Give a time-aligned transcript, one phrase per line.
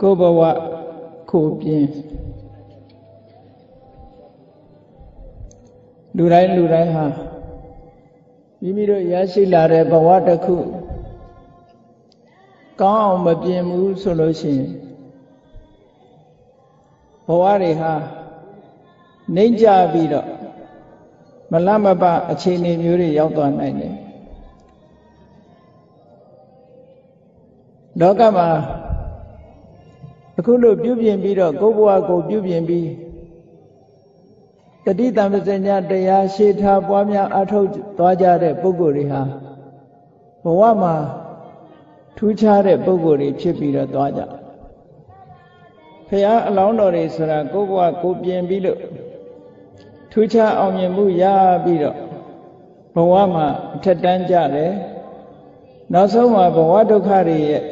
[0.00, 0.40] ကိုယ်ဘဝ
[1.30, 1.90] ကိုပြင်း
[6.16, 7.06] လူတိုင်းလူတိုင်းဟာ
[8.62, 10.56] မိမိတို့ရရှိလာတဲ့ဘဝတစ်ခု
[12.80, 14.70] ကောင်းအောင်မပြင်ဘူးဆိုလို့ရှိရင်
[17.26, 17.92] ဘဝတွေဟာ
[19.34, 20.28] နှိမ့်ကြပြီးတော့
[21.52, 23.94] မလမပအခြေအနေမျိုးတွေရောက်သွားနိုင်တယ်
[28.00, 28.48] လောကမှာ
[30.38, 32.88] အခုလိုပြုပြင်ပြီးတော့ကိုယ်ဘဝကိုပြုပြင်ပြီး
[34.84, 39.22] တတိတံပစဉ္ညာတရားရှေ့ထားပွားများအထောက်သွားကြတဲ့ပုဂ္ဂိုလ်တွေဟာ
[40.44, 40.94] ဘဝမှာ
[42.16, 44.22] ထူးခြားတဲ့ပုဂ္ဂိုလ်တွေဖြစ်ပြီးတော့သွားကြ
[46.08, 48.80] ဖះအလောင်းတော်တွေဆိုတာကိုယ့်ဘဝကိုပြင်ပြီးလို့
[50.12, 51.24] ထူးခြားအောင်မြင်မှုရ
[51.64, 51.96] ပြီးတော့
[52.94, 54.72] ဘဝမှာအထက်တန်းကြတယ်
[55.92, 57.62] နောက်ဆုံးမှာဘဝဒုက္ခတွေရဲ့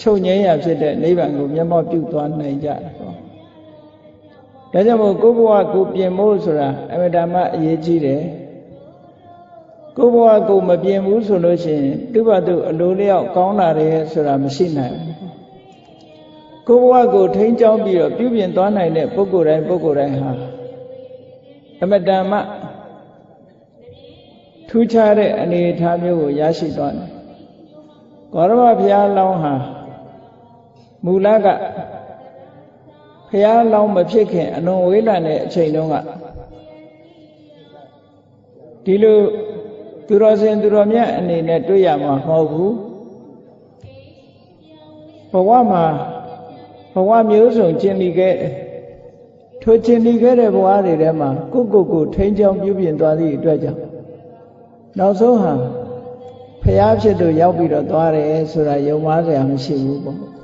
[0.00, 3.14] ချုပ်ငြိမ်းရဖြစ်တဲ့နိဗ္ဗာန်ကိုမျက်မှောက်ပြုသွားနိုင်ကြတယ်ပေါ့
[4.72, 8.22] ဒါကြောင့်မို့ကိုယ့်ဘဝကိုပြင်ဖို့ဆိုတာအမတမအရေးကြီးတယ်
[9.96, 14.96] ကိုယ့်ဘဝကိုမပြင်ဘူးဆိုလို့ရှိရင်သူ့ဘာသူအလိုလျောက်ကောင်းလာတယ်ဆိုတာမရှိနိုင်
[16.66, 20.32] ဘူးကိုယ့်ဘဝကိုထိန်းချောင်းပြီးတော့ပြုပြင်သွားနိုင်တဲ့ပုဂ္ဂိုလ်တိုင်းပုဂ္ဂိုလ်တိုင်းဟာ
[21.82, 22.32] အမတမ
[24.68, 27.10] ထူးခြားတဲ့အနေအထားမျိုးကိုရရှိသွားတယ်
[28.34, 29.54] ကောရမဘုရားလောင်းဟာ
[31.04, 31.46] မူလက
[33.28, 35.94] ဖះလောင်းမဖြစ်ခင်အလွန်ဝေးလံတဲ့အချိန်တုန်းက
[38.84, 39.18] ဒီလို
[40.06, 42.74] သူတော်စင်သူတော်မြတ်အနေနဲ့တွေ့ရမှာမဟုတ်ဘူး
[45.30, 45.84] ဘဝမှာ
[46.94, 48.34] ဘဝမျိုးစုံကျင်လီခဲ့
[49.62, 53.80] ထိုကျင်လီခဲ့တဲ့ဘဝတွေထဲမှာကိုကိုကိုထိန်းချောင်းပြုပြင်သွားသည့်အတွက်ကြောင့်
[54.98, 55.52] နောက်ဆုံးဟာ
[56.62, 60.39] ဖះဖြစ်လို့ရောက်ပြီးတော့သွားတယ်ဆိုတာယုံမှားစရာမရှိဘူးပေါ့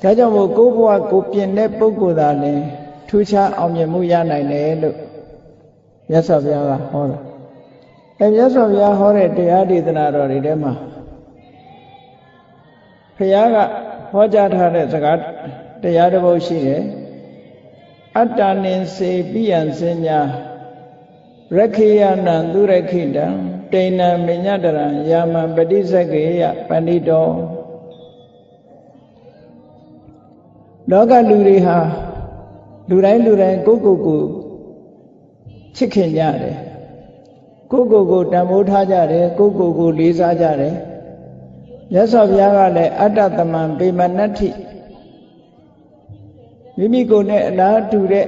[0.00, 2.60] ဒါကြောင့်မို့ကိုယ့်ဘဝကိုပြင်တဲ့ပုဂ္ဂိုလ်သာလင်
[3.08, 4.96] ထူးခြားအောင်မြင်မှုရနိုင်တယ်လို့
[6.10, 7.18] မြတ်စွာဘုရားကဟောတာ
[8.18, 10.72] အဲမြတ်စွာဘုရားဟောတဲ့တရားဒေသနာတော်တွေထဲမှာ
[13.16, 13.56] ဘုရားက
[14.12, 15.18] ဟောကြားထားတဲ့စကား
[15.82, 16.82] တရားတစ်ပုဒ်ရှိတယ်
[18.18, 20.20] အတ္တနိစေပိယံစဉ္ညာ
[21.56, 23.26] ရခေယနံသူရခိတံ
[23.72, 27.28] တိဏံမညတရံယာမံပฏิစက္ကေယပဏိတော
[30.90, 31.76] လောကလူတွေဟာ
[32.88, 34.22] လူတိုင်းလူတိုင်းကိုကိုကို
[35.76, 36.56] ချစ်ခင်ကြတယ်
[37.70, 40.74] ကိုကိုကိုတန်ဖိုးထားကြတယ်ကိုကိုကိုလေးစားကြတယ်
[41.92, 44.48] မြတ်စွာဘုရားကလည်းအတ္တတမံပေမနတ္ထိ
[46.76, 48.26] မိမိကိုယ်နဲ့အလားတူတဲ့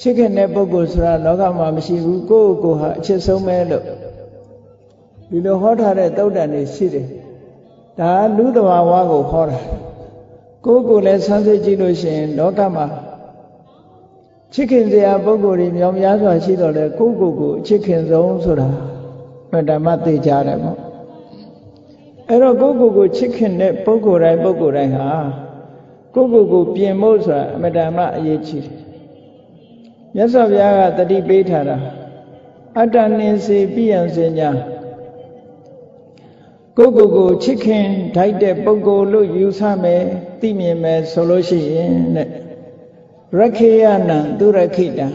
[0.00, 3.84] ချစ်ခင်တဲ့ပုဂ္ဂိုလ်ဆိုတာလောကမှာမရှိဘူးကိုယ့်ကိုယ်ဟာအချစ်ဆုံးပဲလို့
[5.30, 7.06] ဒီလိုဟောထားတဲ့သုတ်တန်တွေရှိတယ်
[7.98, 9.58] ဒါလူသဘာဝကိုဟောတာ
[10.64, 12.86] ကိုယ်ကိုယ်လည်းဆန်းစစ်ကြည့်လို့ရှိရင်လောကမှာ
[14.52, 18.68] ချစ်ခင်စရာပုဂ္ဂိုလ်တွေမြောင်များစွာရှိတော့လေကိုယ်ကိုယ်ကိုချစ်ခင်ဆုံးဆိုတာ
[19.70, 20.78] ဓမ္မသိကြတယ်ပေါ့
[22.28, 25.10] အဲ့တော့ကိုယ်ကိုယ်ကိုချစ်ခင်တဲ့ပုဂ္ဂိုလ်တိုင်းပုဂ္ဂိုလ်တိုင်းဟာ
[26.14, 28.74] ကိုယ်ကိုယ်ကိုပြင်ဖို့ဆိုတာအမတ္တမအရေးကြီးတယ်
[30.14, 31.76] မြတ်စွာဘုရားကတတိပေးထားတာ
[32.78, 34.50] အတ္တနိစေပိယံစဉ္ညာ
[36.76, 37.86] ကိုယ့်ကိုယ်ကိုချစ်ခင်
[38.16, 40.04] ထိုက်တဲ့ပုဂ္ဂိုလ်လို့ယူဆမယ်
[40.44, 42.28] သိမြင်မယ်ဆိုလို့ရှိရင်တဲ့
[43.38, 45.06] ရခေယနံသူရခိတံ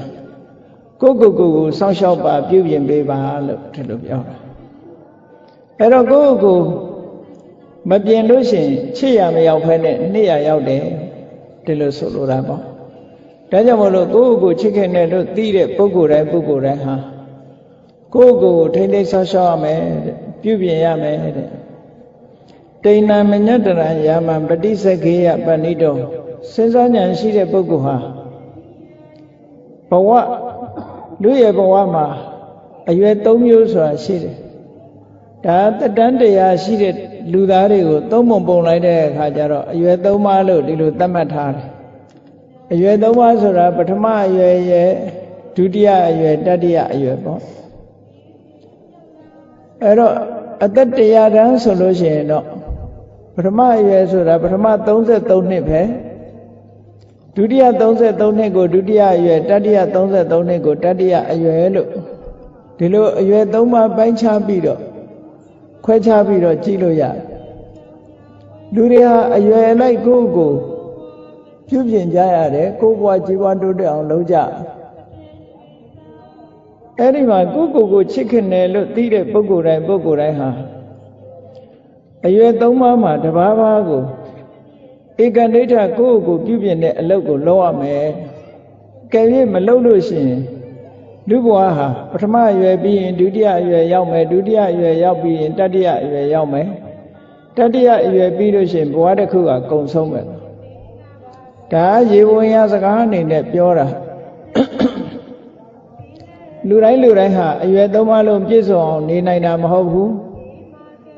[1.02, 4.36] ကိုယ့်ကိုယ်ကိုကိုစောင့်ရှောက်ပါပြုပြင်ပေးပါလို့ဒီလိုပြောတာ
[5.80, 6.66] အဲ့တော့ကိုယ့်ကိုယ်
[7.90, 10.84] မပြင်လို့ရှိရင်ချစ်ရမရောက်ဖဲနဲ့နှစ်ရရောက်တယ်
[11.66, 12.62] ဒီလိုဆိုလိုတာပေါ့
[13.52, 16.96] ဒါကြောင့်မလို့ကိုယ့်ကိုယ်ချစ်ခင်တယ်လို့သိတဲ့ပုဂ္ဂိုလ်တိုင်းပုဂ္ဂိုလ်တိုင်းဟာ
[18.14, 19.82] ကိုယ့်ကိုယ်ထိမ့်သိမ်းဆောက်ရှောက်ရမယ်
[20.42, 21.59] ပြုပြင်ရမယ်တဲ့
[22.84, 25.96] တိဏမညတရယာမပฏิစကေယပဏိတော
[26.52, 27.96] စဉ်းစားဉာဏ်ရှိတဲ့ပုဂ္ဂိုလ်ဟာ
[29.90, 30.10] ဘဝ
[31.24, 32.06] လူရဲ့ဘဝမှာ
[32.90, 34.36] အရွယ်၃မျိုးဆိုတာရှိတယ်
[35.46, 36.94] ဒါတက်တန်းတရားရှိတဲ့
[37.32, 41.68] လူသားတွေကိုသုံးပုံပုံလိုက်တဲ့အခါကျတော့အရွယ်၃ပါးလို့ဒီလိုသတ်မှတ်ထားတယ်
[42.74, 44.92] အရွယ်၃ပါးဆိုတာပထမအရွယ်ရဲ့
[45.56, 47.42] ဒုတိယအရွယ်တတိယအရွယ်ပေါ့
[49.84, 50.14] အဲ့တော့
[50.64, 52.59] အသက်တရားတန်းဆိုလို့ရှိရင်တော့ပ
[53.46, 55.82] ထမအရွယ်ဆိုတာပထမ33နှစ်ပဲ
[57.36, 61.90] ဒုတိယ33နှစ်ကိုဒုတိယအရွယ်တတိယ33နှစ်ကိုတတိယအရွယ်လို့
[62.78, 64.80] ဒီလိုအရွယ်၃ပါးပိုင်းခြားပြီးတော့
[65.86, 67.04] ခွဲခြားပြီးတော့ကြည့်လို့ရ
[68.76, 70.52] လူတွေဟာအရွယ်လိုက်ကိုယ့်ကို
[71.68, 74.38] ပြုပြင်ကြရတယ်ကိုယ်ဘဝជីវတိုးတက်အောင်လုပ်ကြ
[77.00, 80.50] အဲ့ဒီမှာကိုယ့်ကိုယ်ကိုချစ်ခင်တယ်လို့သိတဲ့ပုဂ္ဂိုလ်တိုင်းပုဂ္ဂိုလ်တိုင်းဟာ
[82.26, 84.04] အရွယ်သုံးပါးမှာတဘာဘာကို
[85.24, 88.08] ဧကနိဋ္ဌကိုယ့်ကိုပြုပြင်တဲ့အလုပ်ကိုလုပ်ရမယ်
[89.14, 89.22] ကဲ၍
[89.54, 90.42] မလုပ်လို့ရှိရင်
[91.30, 96.68] လူဘဝဟာပထမအရွယ်ပြီးရင်ဒုတိယအရွယ်ရောက်မယ်ဒုတိယအရွယ်ရောက်ပြီးရင်တတိယအရွယ်ရောက်မယ်
[97.58, 100.26] တတိယအရွယ်ပြီးလို့ရှိရင်ဘဝတစ်ခုကကုံဆုံးမယ်
[101.74, 103.88] ဒါရေဝင်ရစကားအနေနဲ့ပြောတာ
[106.68, 110.12] လူတိုင်းလူတိုင်းဟာအရွယ်သုံးပါးလုံးပြည့်စုံအောင်နေနိုင်တာမဟုတ်ဘူး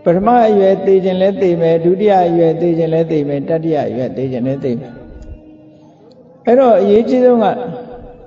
[0.04, 4.92] ပထမအရွယ်သိခြင်းလဲသိမယ်ဒုတိယအရွယ်သိခြင်းလဲသိမယ်တတိယအရွယ်သိခြင်းလဲသိမယ်
[6.46, 7.46] အဲ့တော့အရေးကြီးဆုံးက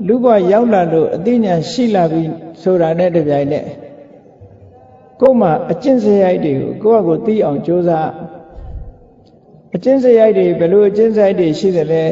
[0.07, 2.23] လူဘဝရောက်လာလို့အသိဉာဏ်ရှိလာပြီ
[2.63, 3.67] ဆိုတာနဲ့တပြိုင်နက်
[5.21, 8.11] ကိုယ်မှာအကျင့်စရိုက်တွေကိုကိုယ့်အကိုသိအောင်ကြိုးစား
[9.75, 12.05] အကျင့်စရိုက်တွေဘယ်လိုအကျင့်စရိုက်တွေရှိသလဲ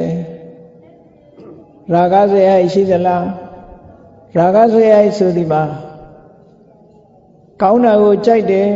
[1.93, 3.25] ရာဂစရိုက်ရှိသလား
[4.37, 5.63] ရာဂစရိုက်ဆိုဒီမှာ
[7.63, 8.69] ကောင်းတာကိုကြိုက်တယ်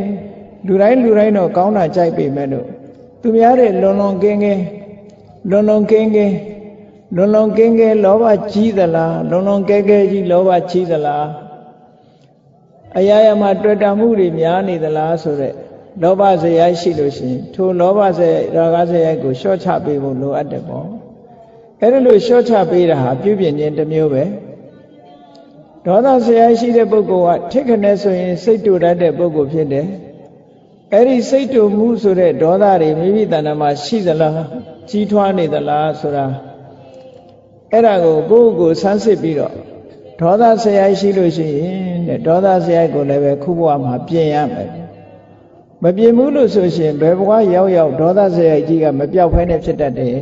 [0.67, 2.67] လူတိုင်းလူတိုင်းတော့ကောင်းတာကြိုက်ပေမဲ့လို့
[3.21, 4.63] သူများတဲ့လွန်လွန်ကင်းကင်း
[5.51, 6.35] လွန်လွန်ကင်းကင်း
[7.15, 11.27] လွန်လွန်ကင်းကဲလောဘကြီးသလားလွန်လွန်ကဲကဲကြီးလောဘကြီးသလား
[12.99, 15.55] အရာရာမှာတွေ့တာမှုတွေများနေသလားဆိုတော့
[16.03, 20.89] လောဘဇယရှိလို့ရှိရင်ထိုလောဘဇယရာဂဇယကိုလျှော့ချပေးဖို့လိုအပ်တယ်ပေါ့
[21.81, 24.25] အဲ့ဒါလို့လျှော့ချပေးတာဟာပြုပြင်ခြင်းတစ်မျိုးပဲ
[25.87, 29.87] ဒေါသဇယရှိတဲ့ပုဂ္ဂိုလ်ကထိခနဲ့ဆိုရင်စိတ်တူတတ်တဲ့ပုဂ္ဂိုလ်ဖြစ်တယ်
[30.95, 34.41] အဲ့ဒီစိတ်တူမှုဆိုတဲ့ဒေါသတွေမိမိတဏ္ဍာမှာရှိသလား
[34.89, 36.27] ကြီးထွားနေသလားဆိုတာ
[37.73, 39.55] အဲ့ဒါကိုကိုယ့်ကိုဆန်းစစ်ပြီးတော့
[40.21, 44.71] ဒေါသဆရာရှိလို့ရှိရင်တဲ့ဒေါသဆရာကိုလည်းပဲခုဘဝမှာပြင်ရမယ်
[45.83, 50.17] မပြင်ဘူးလို့ဆိုရှင်ဘယ်ဘဝရောက်ရောက်ဒေါသဆရာကြီးကမပြောက်ဖဲနဲ့ဖြစ်တတ်တယ်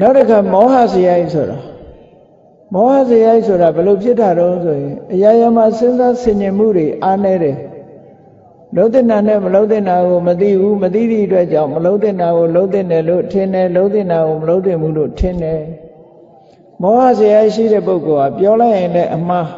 [0.00, 1.58] နောက်တစ်ခါမောဟဆရာကြီးဆိုတာ
[2.74, 7.56] မောဟဆရာကြီးဆိုတာဘယ်လိုဖြစ်တာတော့ဆိုရင်အရာရာမှာစဉ်းစားဆင်ခြင်မှုတွေအားနေတယ်
[8.76, 15.60] လုံးတဲ့နာနဲ့မလုံးတဲ့နာကိုမသိဘူးမသိသည့်အတွက်ကြောင့်မလုံးတဲ့နာကိုလုံးတဲ့တယ်လို့ထင်တယ်လုံးတဲ့နာကိုမလုံးတဲ့ဘူးလို့ထင်တယ်
[16.82, 19.48] မောဟဇေယရှိတဲ့ပုဂ္ဂိုလ်ကပြောလိုက်ရင်လည်းအမှား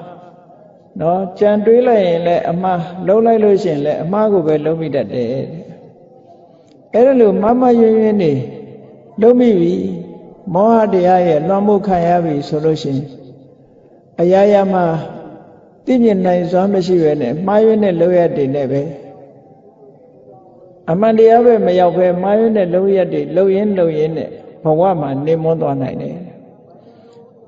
[1.00, 5.28] နော်ကြံတွေးလိုက်ရင်လည်းအမှားလုံးလိုက်လို့ရှိရင်လည်းအမှားကိုပဲလုံးမိတတ်တယ်
[6.92, 8.32] အဲ့ဒါလို့မမရွင်ရွင်နေ
[9.20, 9.74] လုံးမိပြီ
[10.54, 13.02] မောဟတရားရဲ့လွန်မှုခံရပြီဆိုလို့ရှိရင်
[14.20, 14.84] အရာရာမှာ
[15.84, 18.82] သိမြင်နိုင်စွမ်းမရှိပဲနဲ့မှားရွေးတဲ့လောရတွေနဲ့ပဲ
[20.90, 24.30] အမှန်တရားပဲမရောက်ပဲမှားရွေးတဲ့လုံရက်တွေလုံရင်းလုံရင်းနဲ့
[24.64, 26.16] ဘဝမှာနေမွန်းသွားနိုင်တယ်။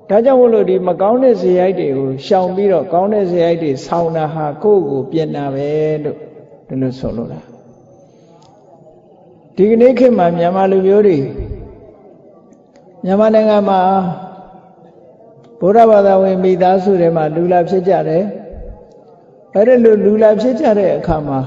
[0.08, 5.68] ဒါကြောင့်မို့လို့ဒီမကောင်းတဲ့ဇေယိုက်တွေကိုရှောင်ပြီးတော့ကောင်းတဲ့ဇေယိုက်တွေဆောင်းတာဟာကိုယ့်ကိုပြင်တာပဲ
[6.04, 6.18] လို့
[6.68, 7.44] ဒီလိုဆိုလို့လား။
[9.56, 11.18] ဒီကနေ့ခေတ်မှာမြန်မာလူမျိုးတွေ
[13.04, 13.80] မြန်မာနိုင်ငံမှာ
[15.60, 18.24] ဗုဒ္ဓဘာသာဝင်မိသားစုတွေမှာလူလာဖြစ်ကြတယ်။
[19.54, 21.40] အဲ့ဒါလိုလူလာဖြစ်ကြတဲ့အခါမှာ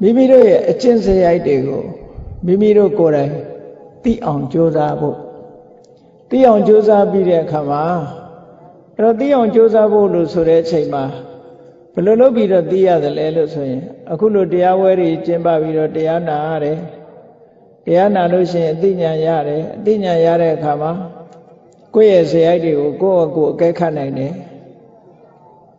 [0.00, 1.82] မိမိတို့ရဲ့အကျင့်စရိုက်တွေကို
[2.46, 3.32] မိမိတို့ကိုယ်တိုင်
[4.04, 5.16] သိအောင်ကြိုးစားဖို့
[6.30, 7.82] သိအောင်ကြိုးစားပြီးတဲ့အခါမှာ
[8.96, 11.04] အဲ့တော့သိအောင်ကြိုးစားဖို့လို့ဆိုတဲ့အချိန်မှာ
[11.94, 13.82] ဘယ်လိုလုပ်ပြီးတော့သိရတယ်လဲလို့ဆိုရင်
[14.12, 16.78] အခုလိုတရားဝဲတွေကျင့်ပပြီးတော့တရားနာရတယ်
[17.86, 20.92] တရားနာလို့ရှိရင်အသိဉာဏ်ရတယ်အသိဉာဏ်ရတဲ့အခါမှာ
[21.94, 24.32] ကိုယ့်ရဲ့ဇေယိုက်တွေကိုကိုယ့်အကိုအကဲခတ်နိုင်တယ်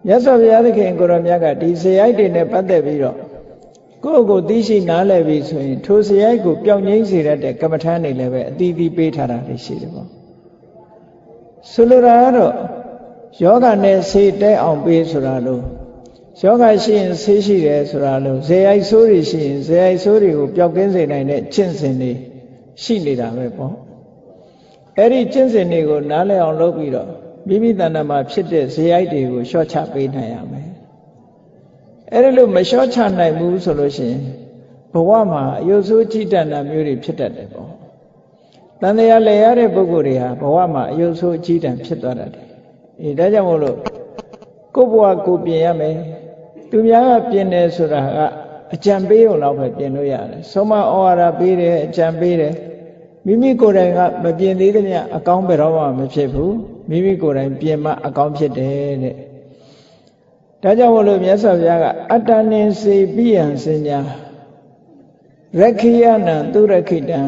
[0.06, 3.18] မြတ်စွာဘုရားသခင်ကိုရောမြတ်ကဒီဇေယိုက်တွေနဲ့ပတ်သက်ပြီးတော့
[4.06, 10.08] ကိုယ့်ကိုသိရှိနားလည်ပြီဆိုရင်ထိုစရိုက်ကိုပျောက်ငိမ့်စေတတ်တဲ့ကမ္မထာနေလည်းပဲအတီးတီးပေးထားတာတွေရှိတယ်ပေါ့
[11.72, 12.54] ဆိုလိုတာကတော့
[13.44, 15.64] ယောဂနဲ့ဆေးတဲအောင်ပေးဆိုတာလို့
[16.42, 22.12] ယောဂရှိရင်ဆေးရှိတယ်ဆိုတာလို့ဇေယိုက်ဆိုးတွေရှိရင်ဇေယိုက်ဆိုးတွေကိုပျောက်ကင်းစေနိုင်တဲ့ကျင့်စဉ်တွေ
[22.84, 23.74] ရှိနေတာပဲပေါ့
[24.98, 27.10] အဲ့ဒီကျင့်စဉ်တွေကိုနားလည်အောင်လုပ်ပြီးတော့
[27.48, 30.65] မိမိတဏ္ဍာမှာဖြစ်တဲ့ဇေယိုက်တွေကိုလျှော့ချပေးနိုင်ရမယ်
[32.16, 34.22] အဲ့ဒါလို့မလျှော့ချနိုင်ဘူးဆိုလို့ရှိရင်
[34.94, 37.70] ဘဝမှာအယုဆိုးကြည်တဏ္ဍာမျိုးတွေဖြစ်တတ်တယ်ပေါ့
[38.82, 42.46] တန်တရားလဲရတဲ့ပုဂ္ဂိုလ်တွေဟာဘဝမှာအယုဆိုးကြည်တံဖြစ်သွားတတ်တယ်
[43.02, 43.78] အေးဒါကြောင့်မို့လို့
[44.76, 45.96] ကိုယ့်ဘဝကိုပြင်ရမယ်
[46.70, 48.20] သူများကပြင်တယ်ဆိုတာက
[48.74, 52.54] အကြံပေးုံတော့ပဲပြင်လို့ရတယ်ဆုံးမဩဝါဒပေးတယ်အကြံပေးတယ်
[53.26, 56.56] မိမိကိုယ်တိုင်ကမပြင်သေးသမျှအကောင်းဘယ်တော့မှမဖြစ်ဘူး
[56.90, 59.16] မိမိကိုယ်တိုင်ပြင်မှအကောင်းဖြစ်တယ်တဲ့
[60.66, 64.00] ဒါကြောင့်မို့လို့မြတ်စွာဘုရားကအတ္တနိစေပိယံစဉ္ညာ
[65.60, 67.20] ရခိယနံသူရခိတံ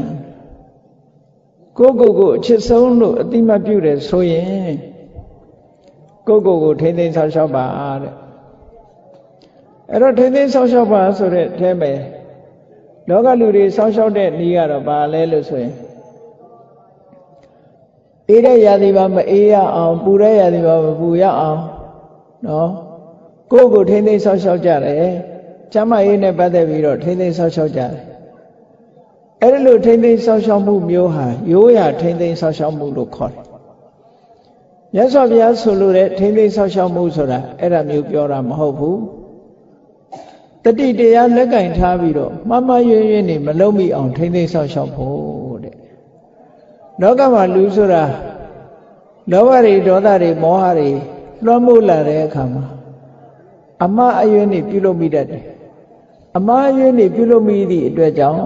[1.78, 4.74] ကိုကိုကိုအချစ်ဆုံးလို့အတိမပြုတယ်ဆိုရင်
[6.28, 7.66] ကိုကိုကိုထိမ့်သိမ်းဆောက်ရှောက်ပါ
[8.02, 8.14] တဲ့
[9.92, 11.92] အဲ့တော့ထိမ့်သိမ်းဆောက်ရှောက်ပါဆိုတဲ့အထဲမှာ
[13.10, 15.74] လောကလူတွေဆောက်ရှောက်တဲ့ဤကတော့ဘာလဲလို့ဆိုရင်
[18.30, 21.62] အေးတဲ့ရာသီပါမအေးရအောင်ပူတဲ့ရာသီပါမပူရအောင်
[22.48, 22.87] နော်
[23.52, 25.06] ကိုယ့်ကိုထိမ့်သိမ်းဆောက်ရှောက်ကြတယ်
[25.74, 27.92] ကျမ်းမာရေးနဲ့ပတ်သက်ပြီးတော့ထိမ့်သိမ်းဆောက်ရှောက်ကြတယ်
[29.42, 33.44] အဲ့ဒီလိုထိမ့်သိမ်းဆောက်ရှောက်မှုမျိုးဟာရိုးရာထိမ့်သိမ်းဆောက်ရှောက်မှုလို့ခေါ်တယ်
[34.94, 39.00] မြတ်စွာဘုရားဆိုလိုတဲ့ထိမ့်သိမ်းဆောက်ရှောက်မှုဆိုတာအဲ့ဒါမျိုးပြောတာမဟုတ်ဘူး
[40.64, 45.76] တတိတရားလက်ကင်ထားပြီးတော့မမရွရွနေမလုံးမိအောင်ထိမ့်သိမ်းဆောက်ရှောက်ဖို့တဲ့
[47.02, 48.04] လောကမှာလူဆိုတာ
[49.32, 50.90] လောဘတွေဒေါသတွေမောဟတွေ
[51.46, 52.77] လွှမ်းမိုးလာတဲ့အခါမှာ
[53.84, 55.44] အမအယွင်းနေပြုလုပ်မိတတ်တယ်
[56.38, 58.42] အမအယွင်းနေပြုလုပ်မိသည့်အတွက်ကြောင့်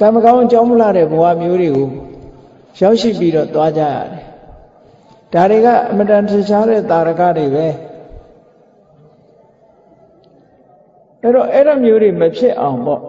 [0.00, 1.88] ကံမကောင်းအကြောင်းမလှတဲ့ဘဝမျိုးတွေကို
[2.80, 4.30] ရောက်ရှိပြီးတော့သွားကြရတယ်
[5.32, 7.66] ဒါတွေကအမတန်ထရှားတဲ့တာရကတွေပဲ
[11.22, 13.02] အဲ့တော့အဲ့လိုမျိုးတွေမဖြစ်အောင်ပေါ့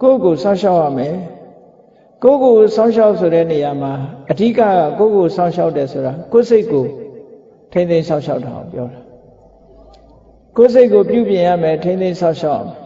[0.00, 1.14] ကိုယ့်ကိုစောင့်ရှောက်ရမယ်
[2.22, 3.92] ကိုယ့်ကိုစောင့်ရှောက်ဆိုတဲ့နေရာမှာ
[4.30, 6.86] အဓိကကိုယ့်ကိုစောင့်ရှောက်တယ်ဆိုတာကိုယ်စိတ်ကို
[7.72, 9.03] ထိမ့်သိမ်းစောင့်ရှောက်တာကိုပြောတာ
[10.56, 12.84] ကိုယ်စိတ်ကိုပြုပြင်ရမယ်ထိမ့်သိမ်းစောင့်ရှောက်ရမယ်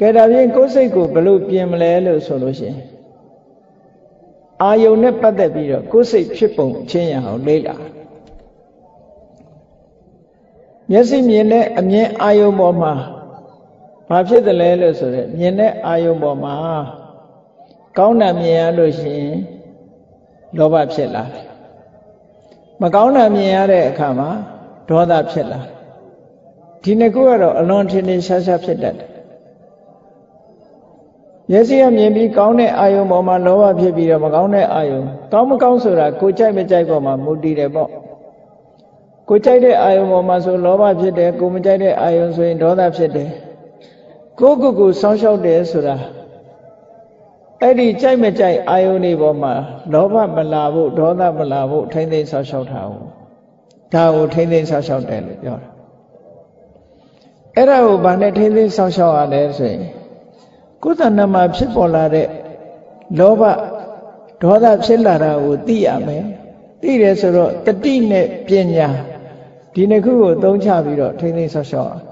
[0.00, 2.78] ကဲဒါဖြင့်ကိုယ်စိတ်ကိုဘယ်လိုပြင်မလဲလို့ဆိုလို့ရှိရင်
[4.62, 7.76] အာယုံနဲ့ပတ်သက်ပြီးတော့ကိုယ်စိတ်ဖြစ်ပုံအချင်းရအောင်လေ့လာ
[10.90, 12.92] မျက်စိမြင်တဲ့အမြင်အာယုံပေါ်မှာ
[14.08, 16.54] ဘာဖြစ်တယ်လဲလို့ဆိုတော့မြင်တဲ့အာယုံပေါ်မှာ
[17.98, 19.36] ကောင်းတာမြင်ရလို့ရှိရင်
[20.58, 21.46] လောဘဖြစ်လာတယ်
[22.80, 24.30] မကောင်းတာမြင်ရတဲ့အခါမှာ
[24.88, 25.79] ဒေါသဖြစ်လာတယ်
[26.82, 29.10] ဒီနှစ်ခုကတော့အလွန်ထင်ထင်ရှားရှားဖြစ်တတ်တယ်
[31.50, 35.00] မျက်စိကမြင်ပြီးကောင်းတဲ့အာယုံပေါ်မှာလောဘဖြစ်ပြီးတော့မကောင်းတဲ့အာယုံ
[35.32, 37.88] ကောင်းမကောင်းဆိုတာကိုကြိုက်မကြိုက်ပေါ်မှာမူတည်တယ်ပေါ့
[39.28, 43.28] ကိုကြိုက်တဲ့အာယုံပေါ်မှာဆိုလောဘဖြစ်တယ်ကိုမကြိုက်တဲ့အာယုံဆိုရင်ဒေါသဖြစ်တယ်
[44.40, 45.96] ကိုကိုကိုစောင်းရှောက်တယ်ဆိုတာ
[47.60, 49.52] အဲ့ဒီကြိုက်မကြိုက်အာယုန်တွေပေါ်မှာ
[49.92, 53.02] လောဘမလာဖို့ဒေါသမလာဖို့ထိမ့်သိမ်းဆောက်ရှောက်တာကို
[53.94, 55.69] ဒါကိုထိမ့်သိမ်းဆောက်ရှောက်တယ်လို့ပြောတာ
[57.56, 59.82] အဲ့ဒါကိုဗာနဲ့ထိမ့်သိမ်းဆောက်ရှောက်ရလဲဆိုရင်
[60.82, 62.28] ကိုယ်တဏ္ဍမှာဖြစ်ပေါ်လာတဲ့
[63.18, 63.42] လောဘ
[64.42, 66.24] ဒေါသဖြစ်လာတာကိုသိရမယ်
[66.82, 68.88] သိတယ်ဆိုတော့တတိနဲ့ပညာ
[69.74, 72.02] ဒီနှစ်ခုကိုသုံးချပြီးတော့ထိမ့်သိမ်းဆောက်ရှောက်အောင်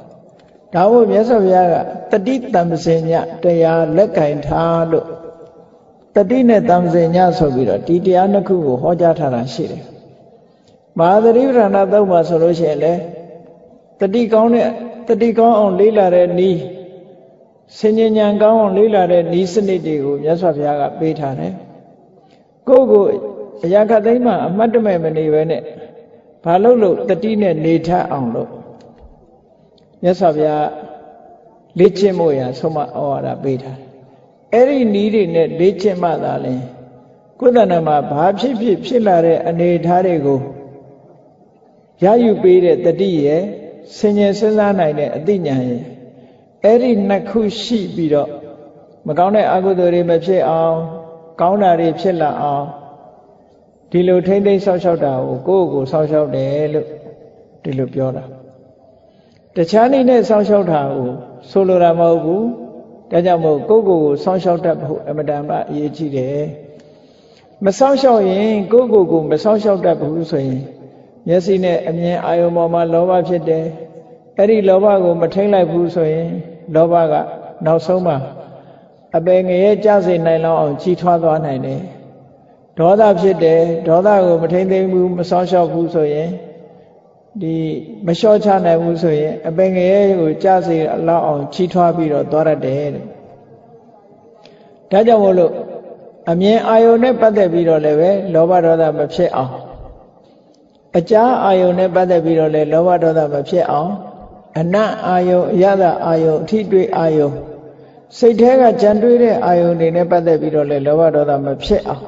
[0.74, 1.74] ဒါမို့မြတ်စွာဘုရားက
[2.12, 5.06] တတိတံပစင်ညတရားလက်ကင်ထားလို့
[6.16, 9.82] တတိနဲ့တံပစင်ညဆိုပြီးတော့ဒီတရားနှစ်ခုကိုဟောကြားထားတာရှိတယ်
[10.98, 12.92] မဟာသတိပဋ္ဌာန်သုံးပါဆိုလို့ရှိရင်လေ
[14.00, 14.68] တတိကောင်းတဲ့
[15.08, 16.50] တတိကောင်းအောင်လေးလာတဲ့ဤ
[17.78, 21.52] စဉ္ဉဏ်ကောင်းအောင်လေးလာတဲ့ဤစနစ်တွေကိုမြတ်စွာဘုရားကပေးထားတယ်
[22.68, 23.04] ကိုယ့်ကို
[23.64, 25.62] အရာခသိမ်းမှအမှတ်တမဲ့မနေပဲနဲ့
[26.44, 28.50] ဘာလို့လို့တတိနဲ့နေထအောင်လို့
[30.02, 30.68] မြတ်စွာဘုရား
[31.78, 33.88] လေ့ကျင့်ဖို့ရဆုံးမဩဝါဒပေးထားတယ်
[34.54, 36.54] အဲ့ဒီနီးတွေနဲ့လေ့ကျင့်မှသာလဲ
[37.40, 40.40] ကိုယ်တဏ္ဍမှာဘာဖြစ်ဖြစ်ဖြစ်လာတဲ့အနေအထားတွေကို
[42.04, 43.42] ရယူပေးတဲ့တတိရဲ့
[43.96, 45.82] ဆင်ញင်စဉ်းစားနိုင်တဲ့အသိဉာဏ်ရဲ့
[46.64, 48.30] အဲ့ဒီနှစ်ခုရှိပြီးတော့
[49.06, 50.76] မကောင်းတဲ့အကုသိုလ်တွေမဖြစ်အောင်
[51.40, 52.66] ကောင်းတာတွေဖြစ်လာအောင်
[53.90, 56.86] ဒီလိုထိမ့်သိမ်းဆောက်ရှောက်တာကိုကိုယ့်ကိုဆောက်ရှောက်တယ်လို့
[57.62, 58.24] ဒီလိုပြောတာ
[59.56, 61.08] တခြားနည်းနဲ့ဆောင်းလျှောက်တာကို
[61.50, 62.46] ဆိုလိုတာမဟုတ်ဘူး
[63.10, 66.40] ဒါကြောင့်မို့ကိုယ့်ကိုယ်ကိုဆောင်းလျှောက်တတ်ဖို့အမတန်မှအရေးကြီးတယ်
[67.64, 70.62] မဆောင်းလျှောက်ရင်ကိုယ့်ကိုယ်ကိုမဆောင်းလျှောက်တတ်ဘူးဆိုရင်
[71.28, 73.64] မျက်စိနဲ့အမြင်အာယုံပေါ်မှာလောဘဖြစ်တယ်
[74.36, 76.28] အဲ့ဒီလောဘကိုမထိန်လိုက်ဘူးဆိုရင်
[76.74, 77.14] လောဘက
[77.66, 78.16] နောက်ဆုံးမှာ
[79.16, 81.80] အပယ်ငရဲကြစေနိုင်လောက်အောင်ကြီးထွားသွားနိုင်တယ်
[82.78, 86.28] ဒေါသဖြစ်တယ်ဒေါသကိုမထိန်သိမ်းဘူးမဆောင်းလျှောက်ဘူးဆိုရင်
[87.42, 87.54] ဒီ
[88.06, 90.76] မလျှော့ချနိုင်ဘူးဆိုရင်အပင်ငရဲကိုကြားစေ
[91.08, 93.04] လောက်အောင်ချီးထွားပြီးတော့သွားရတယ်တဲ့
[94.90, 95.52] ဒါကြောင့်မို့လို့
[96.30, 99.67] အမြင်အာယုန်နဲ့ပတ်သက်ပြီးတော့လည်းပဲလောဘဒေါသမဖြစ်အောင်
[100.98, 103.92] အကြာအာယုန်နဲ့ပတ်သက်ပြီးတော့လည်းလောဘဒေါသမဖြစ်အောင်
[104.60, 107.34] အနတ်အာယုန်အရသာအာယုန်အထိတွေ့အာယုန်
[108.18, 112.04] စိတ်แท้ကကြံတွေးတဲ့အာယုန်တွေနဲ့ပတ်သက်ပြီးတော့လည်းလောဘဒေါသမဖြစ်အောင်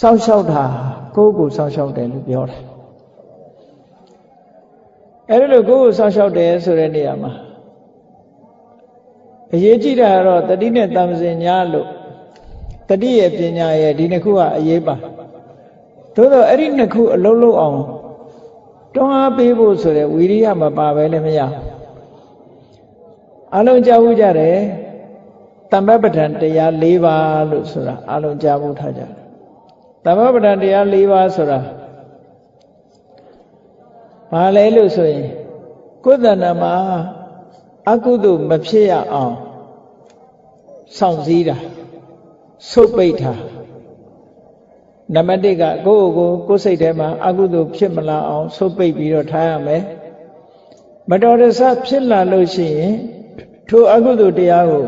[0.00, 0.62] စောင့်ရှောက်တာ
[1.14, 2.60] ကိုယ့်ကိုစောင့်ရှောက်တယ်လို့ပြောတယ်
[5.30, 7.32] အဲ့ဒါလို့ကိုယ့်ကိုစောင့်ရှောက်တယ်ဆိုတဲ့နေရာမှာ
[9.54, 11.88] အရေးကြီးတာကတော့တတိနဲ့တမ္ပစင်ညာလို့
[12.88, 14.96] တတိရဲ့ပညာရဲ့ဒီနှစ်ခုကအရေးပါ
[16.18, 17.80] သို့တော့အဲ့ဒီနှစ်ခုအလုံးလုံးအောင်
[18.94, 21.40] တွန်းအားပေးဖို့ဆိုတဲ့ဝီရိယမပါပဲလည်းမရ
[23.56, 24.56] အလုံးကြားဘူးကြတယ်
[25.72, 29.12] တမ္ပပဒံတရား၄ပါးလို့ဆိုတာအလုံးကြားဘူးထားကြတယ်
[30.04, 31.60] တမ္ပပဒံတရား၄ပါးဆိုတာ
[34.32, 35.26] ဘာလဲလို့ဆိုရင်
[36.04, 36.74] ကိုယ်တဏ္ဍမှာ
[37.90, 39.34] အကုသို့မဖြစ်ရအောင်
[40.98, 41.56] စောင့်စည်းတာ
[42.70, 43.32] ဆုတ်ပိတ်တာ
[45.14, 49.82] နံပါတ်1ကကိုယ့်ကိုယ်ကိုယ်စိတ်ထဲမှာအကုသို့ဖြစ်မလာအောင်ဆုတ်ပိတ်ပြီးတော့ထားရမယ်
[51.10, 52.94] မတော်တဆဖြစ်လာလို့ရှိရင်
[53.68, 54.86] ထိုအကုသို့တရားကို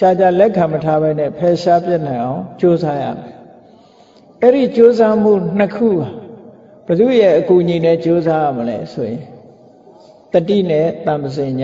[0.00, 3.34] ကြာကြာလက်ခံမထားဘဲနဲ့ဖယ်ရှားပြစ်နိုင်အောင်ကြိုးစားရမယ်
[4.42, 9.22] အဲ့ဒီကြိုးစားမှုနှစ်ခုဘယ်သူရဲ့အကူအညီနဲ့ကြိုးစားရမလဲဆိုရင်
[10.32, 11.62] တတိနဲ့တမ္ပစင်ည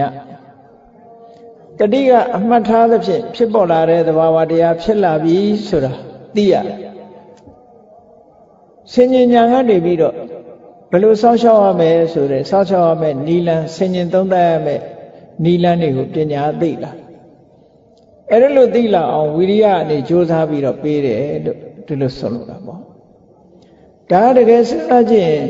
[1.79, 5.37] တတိကအမှတ်ထားသဖြင့်ဖြစ်ပေါ်လာတဲ့သဘာဝတရားဖြစ်လာပြီ
[5.69, 5.93] ဆိုတာ
[6.37, 6.55] သိရ
[8.94, 10.14] ဆင်ញင်ညာကနေပြီးတော့
[10.92, 14.82] ဘယ်လိုစောင့်ရှောက်ရမလဲဆိုတဲ့စောင့်ရှောက်ရမယ်နီလန်ဆင်ញင်သုံးသပ်ရမယ်
[15.44, 16.92] နီလန်တွေကိုပညာသိလာ
[18.32, 21.58] အဲ့ဒါလို့သိလာအောင်ဝိရိယအနေစ조사ပြီးတော့ပေးတယ်လို့
[21.88, 22.82] ဒီလိုဆိုလိုတာပေါ့
[24.12, 25.46] ဒါတကယ်စဉ်းစားကြည့်ရင်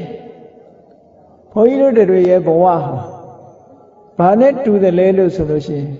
[1.52, 2.78] ဘုန်းကြီးတို့တွေရဲ့ဘဝဟာ
[4.18, 5.92] ဘာနဲ့တူတယ်လဲလို့ဆိုလို့ရှိရင်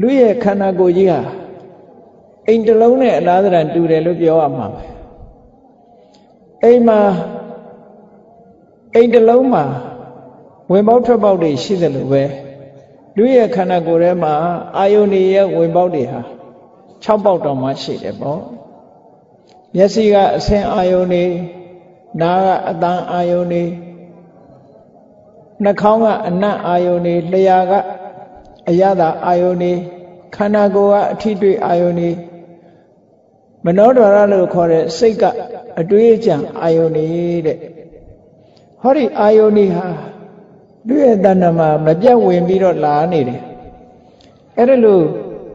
[0.00, 1.20] လူရဲ့ခန္ဓာကိုယ်ကြီးဟာ
[2.48, 4.82] အိမ်တစ်လုံးနဲ့အလားတန်တူတယ်လို့ပြောရမှာပဲ
[6.63, 6.99] အိမ်မှာ
[8.95, 9.63] အိမ်တစ်လုံးမှာ
[10.71, 12.23] ဝင်ပေါက်ထွက်ပေါက်တွေရှိတယ်လို့ပဲ
[13.15, 14.33] လူရဲ့ခန္ဓာကိုယ်ထဲမှာ
[14.77, 16.21] အာယုန်ရဲ့ဝင်ပေါက်တွေဟာ
[17.03, 18.41] 6ပေါက်တောင်မှရှိတယ်ပေါ့
[19.75, 21.25] မျက်စိကအဆင်းအာယုန်တွေ
[22.21, 23.63] နားကအတန်အာယုန်တွေ
[25.63, 27.73] နှာခေါင်းကအနံ့အာယုန်တွေလျှာက
[28.69, 29.73] အရသာအာယုန်တွေ
[30.35, 32.09] ခန္ဓာကိုယ်ကအထိတွေ့အာယုန်တွေ
[33.65, 35.23] မနောဒွါရလို့ခေါ်တဲ့စိတ်က
[35.79, 37.05] အတွေးအကြံအာယုန်တွေ
[37.45, 37.57] တဲ့
[38.81, 39.87] ဟောဒီအာယုန်တွေဟာ
[40.87, 43.41] လူရဲ့တဏ္ဍမှာမပြတ်ဝင်ပြီးတော့လာနေတယ်
[44.57, 45.03] အဲ့ဒါလို့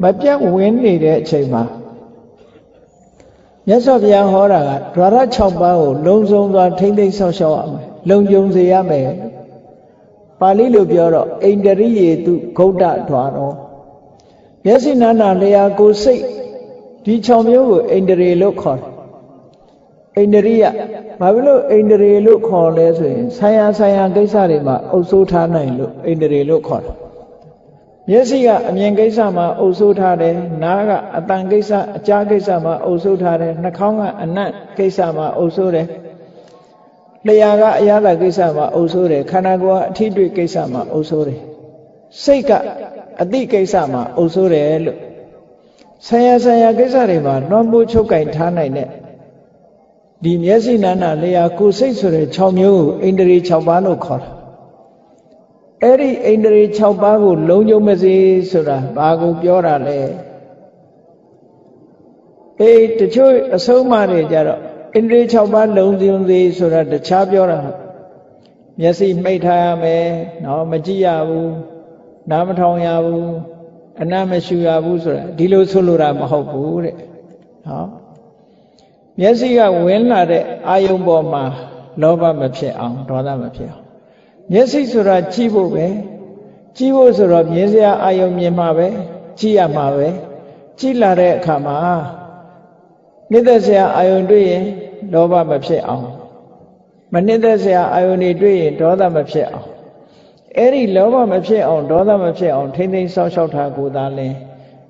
[0.02, 1.62] မပြတ်ဝင်နေတဲ့အချိန်မှာ
[3.66, 4.60] မြတ်စွာဘုရားဟောတာ
[4.94, 9.08] ကဓာရ6ပါးကိုလုံဆုံးစွာထိမ့်သိမ့်ဆောက်ရှောက်ရမယ်လုံခြုံစေရမယ်
[10.40, 13.52] ပါဠိလိုပြောတော့အိန္ဒရိယေတုဂௌတ္တဓွာရော
[14.64, 16.22] မျက်စိနာနာလျာကိုစိတ်
[17.04, 18.90] ဒီ6မျိုးကိုအိန္ဒြေလို့ခေါ်တယ်
[20.16, 20.64] အိန္ဒြိယ
[21.20, 26.94] ဘာဖြစ်လို့အိန္ဒြေလို့ခေါ်လဲဆိုရင်ဆံရဆံရကိစ္စတွေမှာအုပ်စိုးထားနိုင်လို့အိန္ဒြေလို့ခေါ်တယ်
[28.10, 35.86] မျက်စိကအမြင်ကိစ္စမှာအုပ်စိုးထားတယ်နားကအတန်ကိစ္စအကြားကိစ္စမှာအုပ်စိုးထားတယ်နှာခေါင်းကအနံ့ကိစ္စမှာအုပ်စိုးတယ်
[37.26, 41.40] လျှာကအရသာကိစ္စမှာအုပ်စိုးတယ်ခန္ဓာကိုယ်ကအထိတွေ့ကိစ္စမှာအုပ်စိုးတယ်
[42.22, 42.50] စိတ်က
[43.22, 44.98] အတိကိစ္စမှာအုပ်စိုးတယ်လို့
[46.06, 48.88] ဆံရဆံရကိစ္စတွေမှာလွှမ်းမိုးချုပ်ကင်ထားနိုင်တဲ့
[50.24, 54.30] ဒီမျက်စိနာနာလျှာကိုယ်စိတ်ဆိုတဲ့6မျိုးကိုအိန္ဒြေ6ပါးလို့ခေါ်တာ
[55.82, 58.14] အဲ့ဒီအိန္ဒြေ6ပါးကိုလုံခြုံမစေ
[58.50, 59.98] ဆိုတာဘာကိုပြောတာလဲ
[62.60, 64.60] အေးတချို့အဆုံးအမတွေကြတော့
[64.94, 67.58] အိန္ဒြေ6ပါးလုံခြုံစေဆိုတာတခြားပြောတာ
[68.80, 70.06] မျက်စိမှိတ်ထားရမယ်
[70.44, 71.52] နော်မကြည့်ရဘူး
[72.30, 73.53] နားမထောင်ရဘူး
[74.00, 76.94] အနမ်းမရှူရဘူးဆိုတာဒီလိုဆိုလိုတာမဟုတ်ဘူးတဲ့
[77.66, 77.84] ဟော
[79.18, 81.44] မျက်စိကဝင်လာတဲ့အာယုံပေါ်မှာ
[82.02, 83.84] လောဘမဖြစ်အောင်ဒေါသမဖြစ်အောင်
[84.52, 85.86] မျက်စိဆိုတာကြည့်ဖို့ပဲ
[86.76, 88.86] ကြည့်ဖို့ဆိုတော့မြင်စရာအာယုံမြင်မှာပဲ
[89.38, 90.08] ကြည့်ရမှာပဲ
[90.78, 91.76] ကြည့်လာတဲ့အခါမှာ
[93.30, 94.64] နှိမ့်သက်စရာအာယုံတွေ့ရင်
[95.12, 96.06] လောဘမဖြစ်အောင်
[97.12, 99.73] မနှိမ့်သက်စရာအာယုံတွေတွေ့ရင်ဒေါသမဖြစ်အောင်
[100.58, 104.28] အဲ့ဒီလောဘမဖြစ်အောင်ဒေါသမဖြစ်အောင်ထိမ့်သိမ်းဆောက်ရှောက်တာကိုသာလဲ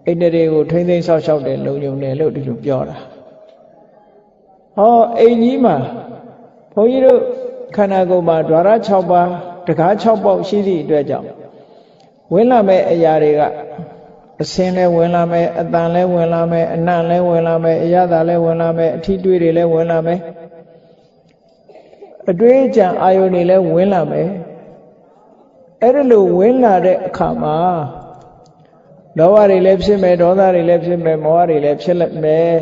[0.07, 2.97] အိန္ဒြေကိုထိမ့်သိမ်းဆောက်ရှောက်တယ်လုံုံတယ်လို့ဒီလိုပြောတာ
[4.77, 5.77] ဟောအိမ်ကြီးမှာ
[6.75, 7.21] ဘုန်းကြီးတို့
[7.77, 9.29] ခန္ဓာကိုယ်မှာဓာရ6ပါး
[9.67, 11.29] တကား6ပေါက်ရှိသည့်အတွက်ကြောင့်
[12.33, 13.41] ဝင်လာမဲ့အရာတွေက
[14.43, 20.21] အစင်းလဲဝင်လာမယ်အတန်လဲဝင်လာမယ်အနံ့လဲဝင်လာမယ်အရသာလဲဝင်လာမယ်အထီးတွေးတွေလဲဝင်လာမယ်
[22.31, 24.29] အတွေးအကြံအာယုန်တွေလဲဝင်လာမယ်
[25.85, 27.59] အဲ့ဒါလိုဝင်လာတဲ့အခါမှာ
[29.19, 32.55] လောဘတွေလည်းဖြစ်မယ်ဒေါသတွေလည်းဖြစ်မယ်မောဟတွေလည်းဖြစ်မယ်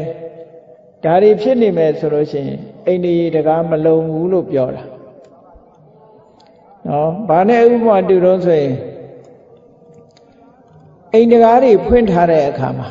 [1.05, 4.83] ဒါတွေဖြစ်နေမယ်ဆိုလို့ရှိရင်အိန္ဒိယတကားမလုံဘူးလို့ပြောတာ
[6.87, 8.75] နော်ဘာနဲ့ဥပမာတူတော့ဆိုရင်
[11.15, 12.89] အိန္ဒကားတွေဖွင့်ထားတဲ့အခါမှာ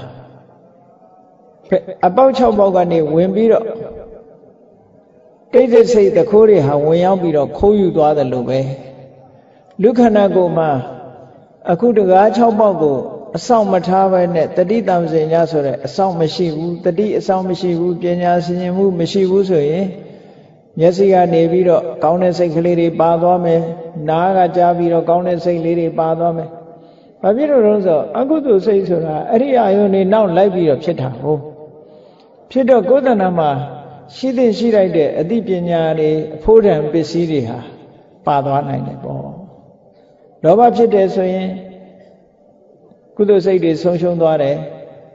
[2.06, 3.66] အပေါက်6ပေါက်ကနေဝင်ပြီးတော့
[5.54, 8.60] တိတ်တိတ်စိတ်တခိုးတွေဟာဝင်ရောက်ပြီးတော့ခိုးယူသွားတယ်လို့ပဲ
[9.82, 10.70] လူခန္ဓာကိုယ်မှာ
[11.72, 12.98] အခုတကား6ပေါက်ကို
[13.38, 19.88] အဆောင်မထားဘဲနဲ့တတိတံစင်ညဆိုတဲ့အဆောင်မရှိဘူးတတိအဆောင်မရှိဘူးပညာဆင်ញင်မှုမရှိဘူးဆိုရင်
[20.80, 23.62] မျက်စိကနေပြီးတော့ကောင်းတဲ့စိတ်ကလေးတွေပါသွားမယ်
[24.10, 26.50] နားကကြားပြီးတော့ကောင်းတဲ့စိတ်လေးတွေပါသွားမယ်
[27.22, 31.40] ဘာဖြစ်လို့လဲဆိုအကုသိုလ်စိတ်ဆိုတာအဲ့ဒီအာယုန်နေနောက်လိုက်ပြီးတော့ဖြစ်တာဟုတ်
[32.52, 33.50] ဖြစ်တော့ကိုယ်တဏ္ဍမှာ
[34.16, 37.60] ရှိသင့်ရှိလိုက်တဲ့အသိပညာတွေအဖို့တံပစ္စည်းတွေဟာ
[38.28, 39.41] ပါသွားနိုင်တယ်ပေါ့
[40.44, 41.50] လောဘဖြစ်တယ်ဆိုရင်
[43.16, 44.56] ကုသိုလ်စိတ်တွေဆုံးရှုံးသွားတယ်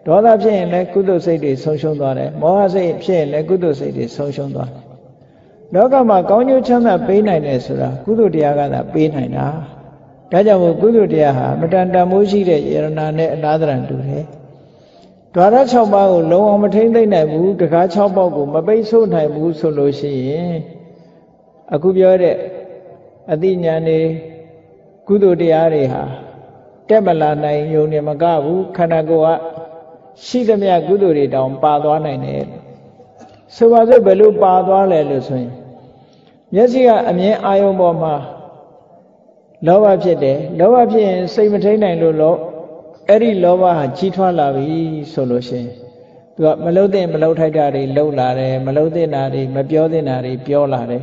[0.06, 4.84] ဒေါသဖြစ်ရင်လည်းကုသိုလ်စိတ်တွေဆုံးရှုံးသွားတယ်မောဟစိတ်ဖြစ်ရင်လည်းကုသိုလ်စိတ်တွေဆုံးရှုံးသွားတယ်
[5.74, 9.46] လောကမှာကောင်းကျိုးချမ်းသာပေးနိုင်တယ်ဆိုတာကုသိုလ်တရားကသာပေးနိုင်တာ
[10.32, 14.24] ဒါကြောင့်မို့ကုသိုလ်တရားဟာမတန်တမိုးရှိတဲ့ယရနာနဲ့အလားတန်တူတယ်
[15.34, 20.54] ဒွါရ6ပါးကိုလုံးအောင်မထိမ့်သိမ့်နိုင်ဘူးတကား6ပါးကိုမပိတ်ဆို့နိုင်ဘူးဆိုလို့ရှိရင်
[21.74, 22.36] အခုပြောတဲ့
[23.32, 24.00] အသိဉာဏ်တွေ
[25.06, 26.02] ကုသိုလ်တရားတွေဟာ
[26.88, 29.40] တက်မလာနိုင်ယုံနေမကဘူးခန္ဓာကိုယ်က
[30.24, 32.44] ရှိသမျှကုသိုလ်တွေတောင်ပါသွားနိုင်တယ်
[33.56, 35.52] ဆိုပါစို့ဘယ်လိုပါသွားလဲလို့ဆိုရင်
[36.54, 38.14] မျက်စိကအမြင်အာယုံပေါ်မှာ
[39.66, 42.34] လောဘဖြစ်တယ်လောဘဖြစ်ရင်စိတ်မထိန်နိုင်လို့လော
[43.08, 44.78] အဲ့ဒီလောဘဟာကြီးထွားလာပြီ
[45.12, 45.68] ဆိုလို့ရှိရင်
[46.34, 51.02] သူကမလုံးတဲ့မလုံးထိုက်တာတွေလှုပ်လာတယ်မလုံးတဲ့တာတွေမပြောတဲ့တာတွေပြောလာတယ်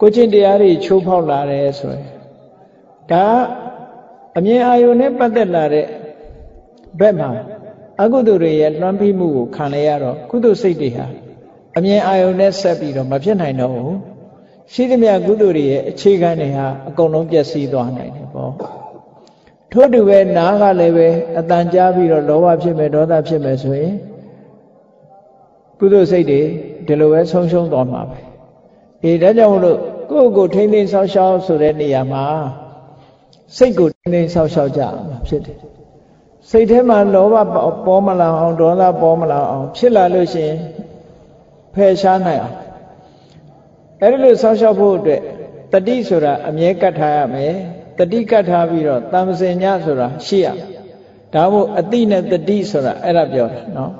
[0.00, 2.13] ကိုချင်းတရားတွေချိုးဖောက်လာတယ်ဆိုရင်
[3.10, 3.24] ဒါ
[4.36, 5.86] အမြင်အာယုန်နဲ့ပတ်သက်လာတဲ့
[7.00, 7.30] ဘက်မှာ
[8.02, 11.06] အကုသိုလ်တွေရဲ့လွှမ်းပြီးမှုကိုခံရရတော့ကုသိုလ်စိတ်တွေဟာ
[11.76, 13.96] အမြင်အာယုန်နဲ့ဆက်ပြီးတော့မဖြစ်နိုင်တော့ဘူး
[14.72, 18.52] ရှိသမျှကုသိုလ်တွေရဲ့အခြေခံတွေဟာအကုန်လုံးပျက်စီးသွားနိုင်တယ်ပေါ့
[19.72, 23.94] ထို့တူပဲနားကလည်းပဲအတန်ကြားပြီးတော့လောဘဖြစ်မယ်ဒေါသဖြစ်မယ်ဆိုရင်
[25.78, 26.42] ကုသိုလ်စိတ်တွေ
[26.86, 28.18] ဒီလိုပဲဆုံးရှုံးသွားမှာပဲ
[29.04, 29.78] အေးဒါကြောင့်မလို့
[30.10, 32.24] ကိုယ့်ကိုထိမ့်သိမ်းဆောက်ရှောက်ဆိုတဲ့နေရာမှာ
[33.56, 35.58] စိတ်ကိုထိမ့်သိမ်းဆောက်ရှောက်ကြမှာဖြစ်တယ်
[36.50, 37.36] စိတ်ထဲမှာလောဘ
[37.86, 40.58] ပေါ်မလာအောင်ဒေါသပေါ်မလာအောင်ဖြစ်လာလို့ရှိရင်
[41.74, 42.56] ဖယ်ရှားနိုင်အောင်
[44.00, 45.20] အဲ့ဒီလိုဆောက်ရှောက်ဖို့အတွက်
[45.72, 47.54] တတိဆိုတာအမြဲကတ်ထားရမယ်
[47.98, 50.46] တတိကတ်ထားပြီးတော့တမ္ပစင်ညဆိုတာရှိရ
[51.34, 53.92] ဒါမို့အတိနဲ့တတိဆိုတာအဲ့ဒါပြောတာနော်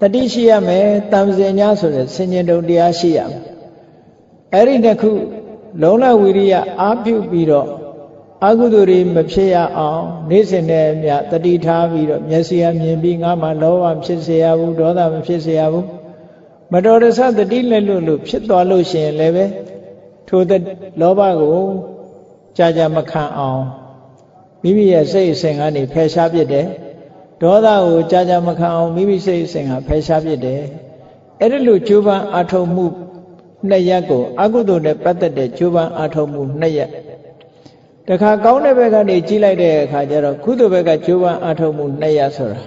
[0.00, 3.42] တတိရှိရမယ်တမ္ပစင်ညဆိုတဲ့ဆင်ញင်တုံတရားရှိရမယ်
[4.54, 5.10] အဲ့ဒီတစ်ခု
[5.82, 7.68] လုံးလဝိရိယအာပြုပြီးတော့
[8.47, 15.87] အကုသိုလ်တွေမဖြစ်ရအောင်နေ့စဉ်နဲ့မြတတိထားပြီးတော့မျက်စိအမြင်ပြီးငါမှလောဘဖြစ်เสียဘူးဒေါသမဖြစ်เสียဘူး
[16.71, 19.45] မတော်တဆတတိလက်လွတ်လို့ဖြစ်သွားလို့ရှိရင်လည်းပဲ
[20.27, 20.41] ထို
[21.01, 21.59] လောဘကို
[22.57, 23.63] ကြာကြာမခံအောင်
[24.63, 26.67] မိမိရဲ့စိတ်အစဉ်ကနေဖယ်ရှားပြစ်တယ်
[27.41, 30.61] ဒေါသကိုကြာကြာမခံအောင်မိမိစိတ်အစဉ်ကဖယ်ရှားပြစ်တယ်
[31.39, 32.85] အဲ့ဒီလိုကြိုးပမ်းအထောက်မှု
[33.69, 36.89] နှစ်ရက်ကိုအကုသိုလ်နဲ့ပတ်သက်တဲ့ကြိုးပမ်းအထောက်မှုနှစ်ရက်
[38.08, 42.60] တခါကောင်းတဲ့ဘက်ကနေကြီးလိုက်တဲ့အခါကျတော့ကုသိုလ်ဘက်ကကြိုးပမ်းအထောက်မှုနှစ်ရက်ဆိုတာ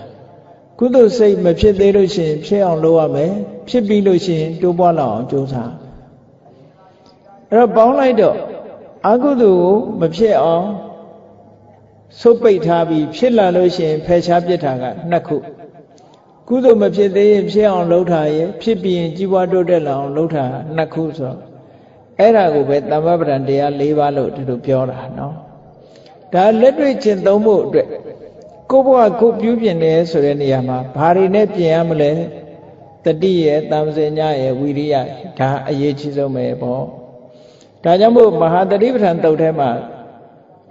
[0.79, 3.31] ကုသိုလ်စိတ်မဖြစ်သေးလို့ရှိရင်ဖြစ်အောင်လုပ်ရမယ်
[3.69, 5.71] ဖြစ်ပြီးလို့ရှိရင်တိုးပွားလောက်အောင်ကြိုးစား
[7.49, 8.35] အဲ့တော့ပေါင်းလိုက်တော့
[9.07, 10.65] အကုသိုလ်ကိုမဖြစ်အောင်
[12.19, 15.37] ဆုတ်ပိတ်ထားပြီးဖြစ်လာလို့ရှိရင်ဖယ်ရှားပြစ်တာကနှစ်ခု
[16.47, 21.33] ကုသိုလ်မဖြစ်သေးရင်ဖြစ်အောင်လုပ်တာရဲ့ဖြစ်ပြီးရင်ကြီးပွားတိုးတက်လာအောင်လုပ်တာနှစ်ခုဆို
[22.19, 25.35] အဲ့ဒါကိုပဲတမ္ပပဒံတရား၄ပါးလို့ဒီလိုပြောတာနော်
[26.33, 27.87] ဒါလက်တွေ့ကျင့်သုံးဖို့အတွက်
[28.71, 32.11] ကိုဘဝကိုပြုပြင်တယ်ဆိုတဲ့နေရာမှာဘာတွေနဲ့ပြင်ရမလဲ
[33.05, 34.95] တတိရဲ့တမ္ပစင်ညရဲ့ဝိရိယ
[35.39, 36.83] ဒါအရေးကြီးဆုံးပဲပေါ့
[37.83, 39.69] ဒါကြောင့်မို့မဟာတတိပဋ္ဌာန်တုတ်ထဲမှာ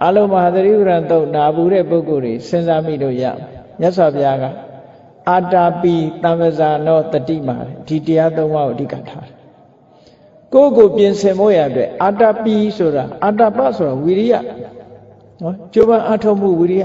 [0.04, 3.24] အလုံးမဟာတတိပဋ္ဌာန်တုတ်နာဘူးတဲ့ပုဂ္ဂိုလ်တွေစဉ်းစားမိလို့ရ
[3.80, 4.44] မြတ်စွာဘုရားက
[5.28, 7.56] အာတာပိတမ္ပဇာနောတတိမာ
[7.86, 9.37] ဒီတရားသုံးပါးကိုအဓိကထားတယ်
[10.54, 14.34] ကိုယ့်ကိုပြင်ဆင်ဖို့ရအတွက်အာတာပိဆိုတာအာတာပဆိုတာဝိရိယ
[15.42, 16.84] နော်ကျိုးပန်းအထောက်မှုဝိရိယ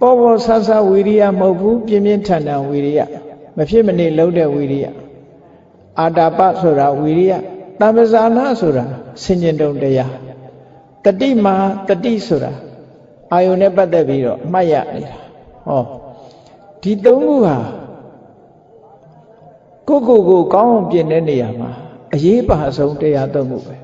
[0.00, 3.00] ပေါ်ပေါ်ဆဆဝိရိယမဟုတ်ဘူးပြင်းပြင်းထန်ထန်ဝိရိယ
[3.56, 4.86] မဖြစ်မနေလုံးတဲ့ဝိရိယ
[6.00, 7.32] အာတာပဆိုတာဝိရိယ
[7.80, 8.84] တမ္ပဇာနာဆိုတာ
[9.22, 10.12] ဆင်ញင်တုံတရား
[11.04, 11.54] တတိမာ
[11.88, 12.52] တတိဆိုတာ
[13.32, 15.14] အာယုန်နဲ့ပတ်သက်ပြီးတော့အမှတ်ရနေတာ
[15.66, 15.82] ဟော
[16.82, 17.56] ဒီသုံးခုဟာ
[19.88, 21.70] ကိုကိုကိုကောင်းအောင်ပြင်တဲ့နေရာမှာ
[22.16, 23.74] အရေးပါဆုံးတရားသုံးခုပဲ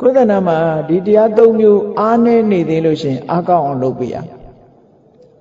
[0.00, 4.16] ကိုယ်တဏ္ဍာမှာဒီတရားသုံးမျိုးအားနည်းနေသေးလို့ရှိရင်အားကောင်းအောင်လုပ်ပြရ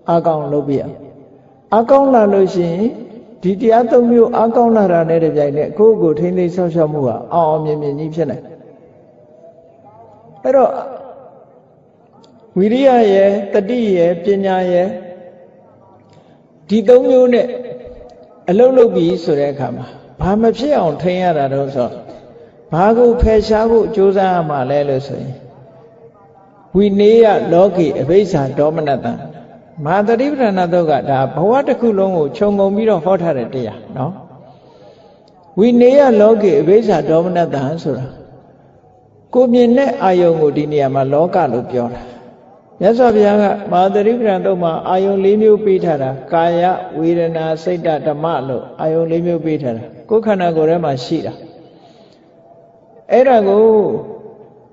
[0.10, 0.82] အားကောင်းအောင်လုပ်ပြရ
[1.74, 2.86] အားကောင်းလာလို့ရှိရင်
[3.44, 8.44] ဒီတရားသုံးမျိုးအားကောင်းလာတာနဲ့တပြိုင်နက်ကိုယ့်ကိုထိမ့်သိမ်းဆောက်ရှောက်မှုဟာအောင်အောင်မြင်မြင်ကြီးဖြစ်နိုင်
[10.44, 10.72] အဲ့တော့
[12.58, 14.88] ဝိရိယရဲ့တတိရဲ့ပညာရဲ့
[16.70, 17.48] ဒီသုံးမျိုးနဲ့
[18.50, 19.86] အလုံးလုံးပြီဆိုတဲ့အခါမှာ
[20.22, 21.90] ဘာမဖြစ်အောင်ထိန်းရတာတော့ဆို
[22.72, 25.34] ဘာကိုဖယ်ရှားဖို့ကြိုးစားရမှာလဲလို့ဆိုရင်
[26.76, 29.14] ဝိနေယလောကေအဘိဇ္ဇာဒေါမနတံ
[29.86, 34.14] မဟာတတိပဋ္ဌာနာတော့ကဒါဘဝတစ်ခုလုံးကိုခြုံငုံပြီးတော့ဟောထားတဲ့တရားနော်
[35.60, 38.08] ဝိနေယလောကေအဘိဇ္ဇာဒေါမနတံဆိုတာ
[39.34, 42.02] ကိုမြင်တဲ့အာယုံကိုဒီနေရာမှာလောကလို့ပြောတာ
[42.80, 46.64] မြတ်စွာဘုရားကမဟာသရိပ္ပံတော့မှာအာယုံ၄မျိုးပေးထားတာကာယ
[47.00, 51.34] ဝေဒနာစိတ်ဓမ္မလို့အာယုံ၄မျိုးပေးထားတာကိုယ်ခန္ဓာကိုယ်ထဲမှာရှိတာ
[53.12, 53.70] အဲ့ဒါကို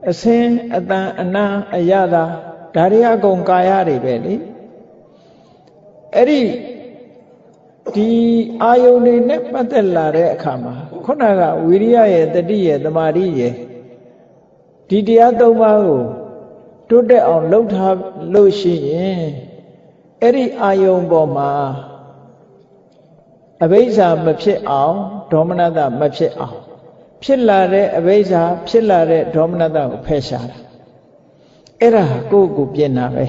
[0.08, 2.24] အစင်းအတန်အနာအယတာ
[2.74, 4.34] ဒါတွေအကုန်ကာယတွေပဲလေ
[6.14, 6.40] အဲ့ဒီ
[7.94, 8.10] ဒီ
[8.62, 13.54] အာယုန်တွေနဲ့ပတ်သက်လာတဲ့အခါမှာခုနကဝိရိယရဲ့တတိရဲ့တမာတိရဲ့
[14.88, 16.02] ဒီတရားသုံးပါးကို
[16.88, 17.96] တိုးတက်အောင်လှုပ်ထား
[18.34, 19.22] လို့ရှိရင်
[20.22, 21.50] အဲ့ဒီအာယုံပေါ်မှာ
[23.62, 24.96] အဘိဇ္ဇာမဖြစ်အောင်
[25.32, 26.58] ဒေါမနတမဖြစ်အောင်
[27.23, 30.57] ဖြစ်လာတဲ့အဘိဇ္ဇာဖြစ်လာတဲ့ဒေါမနတကိုဖယ်ရှားတာ
[31.81, 33.25] အဲ့ဒါကိုယ့်ကိုပြင်တာပဲ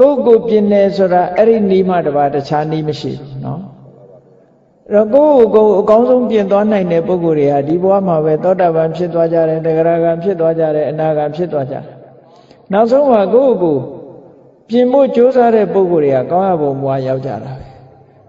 [0.00, 3.60] ကိုယ့်ကိုပြင်တယ်ဆိုတာအဲ့ဒီနီးမှတပါတခြားနီးမရှိဘူးเนาะ
[4.92, 11.84] အဲ့တော့ကိုယ့်ကိုယ်ကိုအကောင်းဆုံးပြင်သွားနိုင်တဲ့ပုဂ္ဂိုလ်တွေဟာဒီဘဝမှာပဲသောတာပန်ဖြစ်သွားကြတယ်တဂရဂံဖြစ်သွားကြတယ်အနာဂံဖြစ်သွားကြတယ်
[12.72, 13.82] နောက်ဆုံးမှာကိုယ့်ကိုယ်
[14.68, 17.70] ပြင်ဖို့ကြိုးစားတဲ့ပုဂ္ဂိုလ်တွေကကောင်းရဘုံဘဝရောက်ကြတာပဲ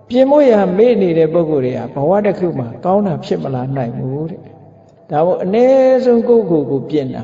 [0.08, 4.40] ပြင်ဖို့ရမေ့နေတဲ့ပုဂ္ဂိုလ်တွေကဘဝတစ်ခုမှာကောင်းတာဖြစ်မလာနိုင်ဘူးတဲ့
[5.10, 5.64] ဒါမို့အ ਨੇ
[6.04, 7.22] ဆုံးကိုယ့်ကိုယ်ကိုပြင်တာ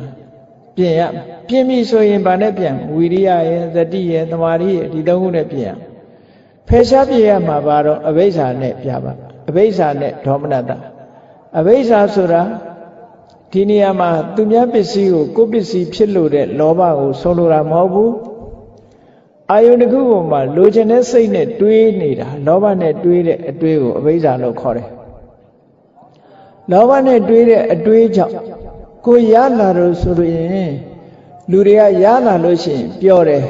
[0.76, 1.02] ပြင်ရ
[1.48, 5.70] ပြင်ပြီဆိုရင်ဗာနဲ့ပြန်ဝီရိယရဲ့သတိရဲ့သမာဓိရဲ့ဒီသုံးခုနဲ့ပြင်ရ
[6.68, 9.12] ဖယ်ရှားပြရမှာပါတော့အဘိဇ္ဇာနဲ့ပြပါ
[9.48, 10.70] အဘိဇ္ဇာနဲ့ဒေါမနတ
[11.58, 12.42] အဘိဇ္ဇာဆိုတာ
[13.52, 18.12] ဒီနေရာမှာသူများပစ္စည်းကိုကိုယ်ပစ္စည်းဖြစ်လို့တဲ့လောဘကိုဆုံးလိုတာမဟုတ်ဘူး
[19.52, 24.88] အာယုန်တစ်ခုပေါ်မှာလိုချင်တဲ့စိတ်နဲ့တွေးနေတာလောဘနဲ့တွေးတဲ့အတွေးကိုအဘိဇ္ဇာလို့ခေါ်တယ်
[26.72, 28.34] လောဘနဲ့တွေးတဲ့အတွေးကြောင့်
[29.06, 30.72] ကိုရလာလို့ဆိုရင်
[31.50, 33.42] လူတွေကရလာလို့ရှိရင်ပြောတယ်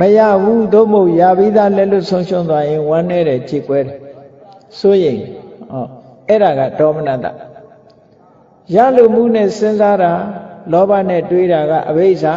[0.00, 3.96] မရဘူးသို့မဟုတ်ရပြီးသားလက်လွတ်ဆုံးရှုံးသွားရင်ဝမ်းနေတယ်ကြည်ကွဲတယ်
[4.78, 5.20] စိုးရိမ်
[5.70, 5.86] ဟော
[6.28, 7.26] အဲ့ဒါကဒေါမနတ
[8.74, 10.12] ရလို့မှုနဲ့စဉ်းစားတာ
[10.72, 12.34] လောဘနဲ့တွေးတာကအဘိဇ္ဇာ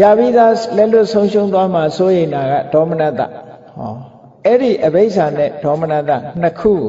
[0.00, 3.20] ရပြီးသားလက်လွတ်ဆုံးရှုံးသွားမှစိုးရိမ်တာကဒေါမနတ
[3.76, 3.94] ဟော
[4.46, 6.88] အဲ့ဒီအဘိဇ္ဇာနဲ့ဒေါမနတနှစ်ခုကို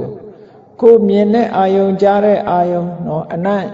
[0.82, 3.66] ကိုမြင်တဲ့အာယုံကြားတဲ့အာယုံနော်အနတ်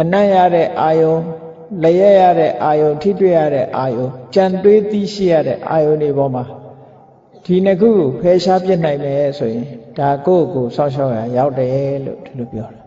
[0.00, 1.14] အနတ်ရတဲ့အာယုံ
[1.82, 6.44] လျက်ရတဲ့အာယုံထိတွေ့ရတဲ့အာယုံကြံတွေးသိရှိရတဲ့အာယုံတွေပေါ်မှာ
[7.44, 9.66] ဒီနှစ်ခုကိုဖယ်ရှားပြစ်နိုင်မယ်ဆိုရင်
[9.98, 12.80] ဒါကိုယ့်ကိုစောင့်ရှောက်ရရောက်တယ်လို့ဒီလိုပြောတာ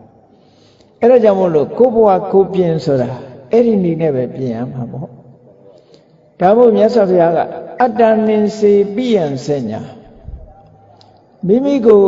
[1.00, 3.10] အဲ့ဒါကြောင့်မို့လို့ကိုယ့်ဘဝကိုပြင်ဆိုတာ
[3.52, 5.08] အဲ့ဒီနည်းနဲ့ပဲပြင်ရမှာပေါ့
[6.40, 7.38] ဒါမို့မြတ်စွာဘုရားက
[7.80, 9.80] အတ္တနင်စေပိယံစညာ
[11.46, 12.04] မိမိကို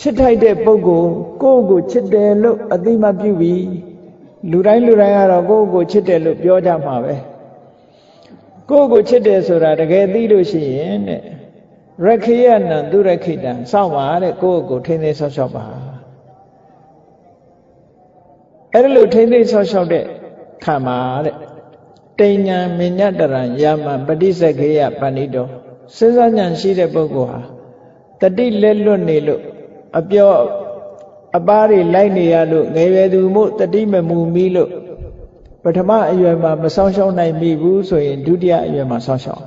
[0.00, 1.10] ချစ်ထိုက်တဲ့ပုဂ္ဂိုလ်
[1.42, 3.64] ကိုယ့်ကိုချစ်တယ်လို့အသိမှပြုပြီး
[4.50, 7.14] လူတိုင်းလူတိုင်းကတော့ကိုယ့်ကိုချစ်တယ်လို့ပြောကြမှာပဲ
[8.70, 11.22] ကိုယ့်ကိုချစ်တယ်ဆိုတာတကယ်သိလို့ရှိရင်တဲ့
[12.06, 15.66] ရခိယနံသူရခိတံစောင့်ပါတဲ့ကိုယ့်ကိုထိမ့်သိဆော့ဆော့ပါ
[18.74, 20.04] အဲ့ဒါလို့ထိမ့်သိဆော့ဆော့တဲ့
[20.64, 21.36] ခံပါတဲ့
[22.18, 25.46] တိညာမညတရံယာမပฏิစခေယပဏိတော
[25.96, 27.40] စဉ်းစားဉာဏ်ရှိတဲ့ပုဂ္ဂိုလ်ဟာ
[28.20, 29.42] တတိလက်လွတ်နေလို့
[29.98, 30.32] အပြော
[31.36, 34.70] အပားတွေလိုက်နေရလို့ငယ်ရွယ်သူမို့တတိမမူမီလို့
[35.64, 39.42] ပထမအရွယ်မှာမဆောင်ရှောက်နိုင်မိဘူးဆိုရင်ဒုတိယအရွယ်မှာဆောင်ရှောက်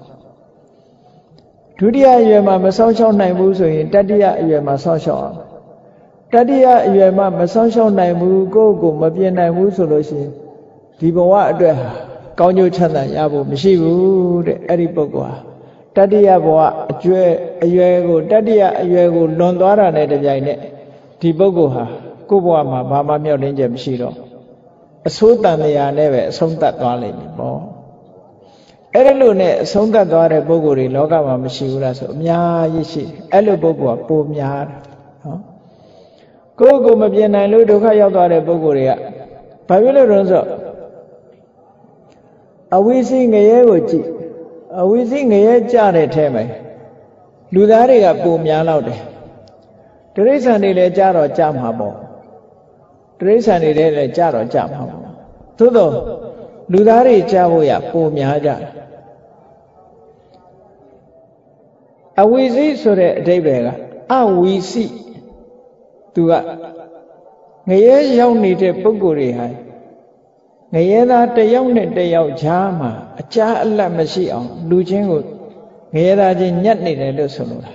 [1.80, 5.38] ဒုတိယအရွယ်မှာမဆောင်ရှောက်နိုင်ဘူးဆိုရင်တတိယအရွယ်မှာဆောင်ရှောက်အောင်
[6.34, 10.32] တတိယအရွယ်မှာမဆောင်ရှောက်နိုင်ဘူးကိုယ့်ကိုမပြင်းနိုင်ဘူးဆိုလို့ရှိရင်
[11.00, 11.89] ဒီဘဝအတွက်ဟာ
[12.39, 15.36] ကောင်းကျိုးချမ်းသာရဖို့မရှိဘူးတဲ့အဲ့ဒီပုဂ္ဂိုလ်ဟာ
[15.96, 16.60] တတိယဘဝ
[16.91, 17.22] အကျွဲ
[17.63, 20.60] အရွယ်ကိုတတိယအရွယ်ကိုလွန်သွားတာနဲ့တပြိုင်နက်
[21.22, 21.86] ဒီပုဂ္ဂိုလ်ဟာ
[22.30, 24.15] ကိုယ့်ဘဝမှာဘာမှမြောက်လင်းချက်မရှိတော့
[25.08, 27.60] အဆိုးတန်တရားနဲ့ပဲအဆုံးသတ်သွားလိမ့်မယ်ပေါ့
[28.93, 34.83] အဲ့ဒါလို့နဲ့အဆုံးသတ်သွားတဲ့ပုဂ္ဂိုလ်တွေလောကမှာမရှိဘူးလားဆိုအများကြီးရှိအဲ့လိုပုဂ္ဂိုလ်ကပိုများတာနော်
[36.60, 38.92] ကိုယ့်ကိုမပြင်နိုင်လို့ဒုက္ခရောက်သွားတဲ့ပုဂ္ဂိုလ်တွေက
[39.68, 40.44] ဘာဖြစ်လို့လဲဆို
[42.76, 44.08] အဝိစိငရဲကိုကြည့်
[44.82, 46.44] အဝိစိငရဲကြတဲ့ထဲမှာ
[47.54, 49.02] လူသားတွေကပိုများတော့တယ်
[50.16, 51.96] တိရစ္ဆာန်တွေလည်းကြတော့ကြမှာပေါ့
[53.20, 55.02] တိရစ္ဆာန်တွေလည်းကြတော့ကြမှာပေါ့
[55.58, 55.92] သို့တော့
[56.72, 58.60] လူသားတွေကြဖို့ရပိုများကြတယ်
[62.22, 63.68] အဝိစိဆိုတဲ့အဓိပ္ပာယ်က
[64.16, 64.86] အဝိစိ
[66.13, 66.32] သူက
[67.69, 69.47] ငရဲရောက်နေတဲ့ပုဂ္ဂိုလ်တွေဟာ
[70.73, 75.21] ငရဲသားတယောက်နဲ့တယောက်ခြားမှာအကြာအလတ်မရှိအောင် လူချင်းကို
[75.93, 77.71] ငရဲသားချင်းညက်နေတယ်လို့ဆိုလိုတာ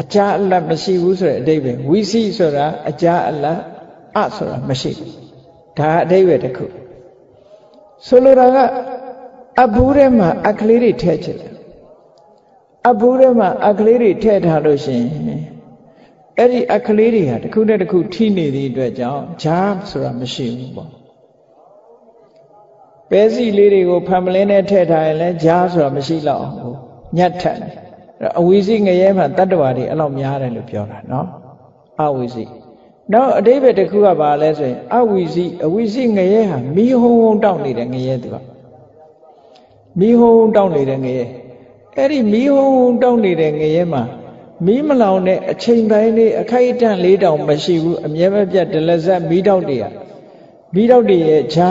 [0.00, 3.60] အကြာအလတ်မရှိဘူးဆိုတဲ့အဓိပ္ပာယ်ဝိစီဆိုတာအကြာအလတ်
[4.18, 5.12] အဆိုတာမရှိဘူး
[5.78, 6.64] ဒါအဓိပ္ပာယ်တစ်ခု
[8.06, 8.56] ဆိုလိုတာက
[9.64, 11.54] အဘူးထဲမှာအခလေးတွေထည့်ချင်တယ်
[12.90, 15.42] အဘူးထဲမှာအခလေးတွေထည့်ထားလို့ရှိရင်
[16.38, 20.90] အဲ့ဒီအခလေးတွေဟာတစ်ခုနဲ့တစ်ခုထိနေသည့်အတွက်ကြောင့်ဂျားဆိုတာမရှိဘူးပေါ့
[23.10, 26.76] ပဲစီလေးတွေကိုဖန်မလင်းနဲ့ထည့်ထားရင်လည်းဂျားဆိုတာမရှိတော့ဘူး
[27.16, 27.72] ညတ်ထက်တယ်
[28.38, 31.26] အဝီစီငရဲမှာတတ္တဝါတွေအဲ့လောက်များတယ်လို့ပြောတာနော်
[32.00, 32.44] အဝီစီ
[33.12, 38.36] နောက်အတိပ္ပယ်တစ်ခုကဘာလဲဆိုရင်အဝီစီအဝီစီငရဲဟာမီးဟုံဟုံတောက်နေတဲ့ငရဲသူက
[40.00, 41.24] မီးဟုံဟုံတောက်နေတဲ့ငရဲ
[41.96, 44.02] အဲ့ဒီမီးဟုံဟုံတောက်နေတဲ့ငရဲမှာ
[44.66, 49.84] မီးမလောင်တဲ့အချိန်ပိုင်းလေးအခိုက်အတန့်လေးတောင်မရှိဘူးအမြဲမပြတ်ဒလဇက်မီးတောက်တွေက
[50.74, 51.70] မိတော့တွေရဲ့ဈာ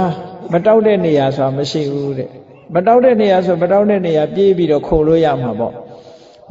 [0.51, 2.30] မတောက်တဲ့နေရာဆိုတာမရှိဘူးတဲ့
[2.73, 5.73] မတောက်တဲ့နေရာဆိုမတောက်တဲ့နေရာပြေးပြီးတော့ခုံလို့ရမှာပေါ့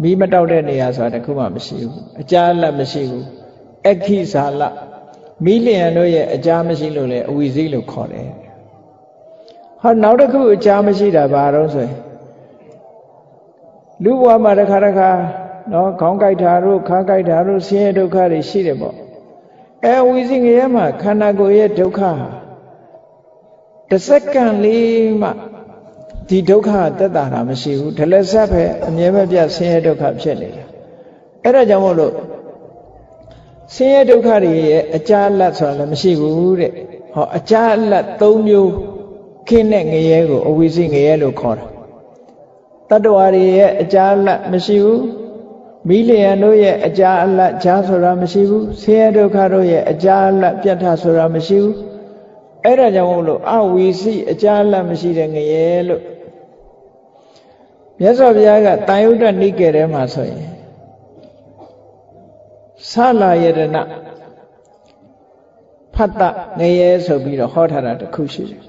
[0.03, 3.25] မိမတောက်တဲ့နေရာဆိုတာတခုမှမရှိဘူးအကြာလက်မရှိဘူး
[3.91, 4.63] အခိဇာလ
[5.45, 8.29] မိလျံတို့ရဲ့အကြာမရှိလို့လေအဝီစိလို့ခေါ်တယ်
[9.81, 11.97] ဟောနောက်တစ်ခုအကြာမရှိတာဘာတော့ဆိုရင်
[14.05, 15.11] လူဘဝမှာတစ်ခါတစ်ခါ
[15.73, 18.97] နော်ခေါင်းကြိုက်တာတို့ခါကြိုက်တာတို့ဆင်းရဲဒုက္ခတွေရှိတယ်ပေါ့
[19.85, 22.13] အဲဝီစိငရဲမှာခန္ဓာကိုယ်ရဲ့ဒုက္ခဟာ
[23.91, 25.31] တစ်စက္ကန့်လေးမှ
[26.29, 30.65] ဒီဒုက္ခတက်တာတာမရှိဘူးဒလဆက်ပဲအမြဲမပြတ်ဆင်းရဲဒုက္ခဖြစ်နေတာ
[31.45, 32.15] အဲ့ဒါကြောင့်မို့လို့
[33.75, 36.73] ဆင်းရဲဒုက္ခတွေရဲ့အကြာလတ်ဆိုတာလည်းမရှိဘူးတဲ့
[37.15, 38.73] ဟောအကြာလတ်၃မျိုး
[39.49, 41.67] ခင်းတဲ့ငရဲကိုအဝိစိငရဲလို့ခေါ်တာ
[42.91, 45.01] တတ္တဝါတွေရဲ့အကြာလတ်မရှိဘူး
[45.89, 51.77] မိလျံတို့ရဲ့အကြာအလတ်ဈာဆိုတာမရှိဘူးဆင်းရဲဒုက္ခတို့ရဲ့အကြာအလတ်ပြတ်ထဆိုတာမရှိဘူး
[52.65, 56.03] အဲ့ဒါကြောင့်မို့လို့အဝီစီအကြာအလတ်မရှိတဲ့ငရဲလို့
[58.01, 60.43] မြတ်စွာဘုရားကတာယုဒ္ဓနိကေထဲမှာဆိုရင်
[62.91, 63.83] ဆလာယတနာ
[65.95, 66.23] ဖတ်တ
[66.59, 68.63] ငရဲဆိုပြီးတော့ဟောထားတာတခုရှိတယ်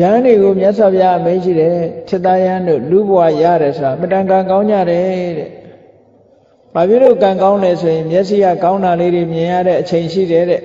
[0.00, 1.74] ယဟန်တွေကိုမြတ်စွာဘုရားအမိန့်ရှိတယ်
[2.08, 5.50] ထိတယဟန်တို့လူဘဝရတယ်ဆိုတာမတန်ကံကောင်းကြတယ်တဲ့။
[6.74, 10.60] ဘာဖြစ်လို့ကံကောင်းလဲဆိုရင်မျက်စိကကောင်းတာလေးတွေမြင်ရတဲ့အချိန်ရှိတယ်တဲ့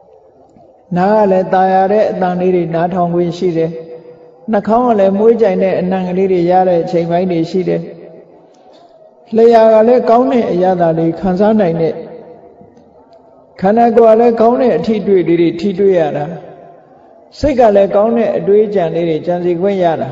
[0.96, 3.70] ။နားကလည်းตาရတဲ့အတန်လေးတွေနားထောင်ခွင့်ရှိတယ်။
[4.52, 7.80] နှာခေါင်းကလည်းမွေးကြိုင်တဲ့အနံကလေးတွေရတဲ့အချိန်ပိုင်းတွေရှိတယ်။
[9.36, 11.94] လျှာကလည်းကောင်းတဲ့အရာသာလေးခံစားနိုင်တဲ့
[13.60, 16.26] ခန္ဓာကိုယ်ကလည်းကောင်းတဲ့အထီးတွေ့လေးတွေထီးတွေ့ရတာ။
[17.38, 20.10] စိတ်ကလည်းကောင်းတဲ့အတွေးကြံလေးတွေကြံစီခွင့်ရတာ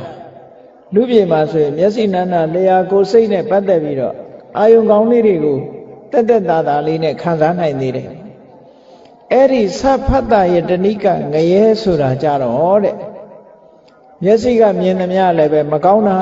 [0.95, 4.15] လူပြေမှာဆိုရင်မျက်စိနာနာလျာကိုစိတ်နဲ့ပတ်သက်ပြီးတော့
[4.59, 5.59] အာယုံကောင်းလေးတွေကို
[6.13, 8.09] တက်တက်တာတာလေးနဲ့ခံစားနိုင်သေးတယ်
[9.33, 12.97] အဲ့ဒီသဖတ်တာရဲ့တဏိကငရဲဆိုတာကြတော့တဲ့
[14.25, 16.17] မျက်စိကမြင်သမျှလည်းပဲမကောင်းတာ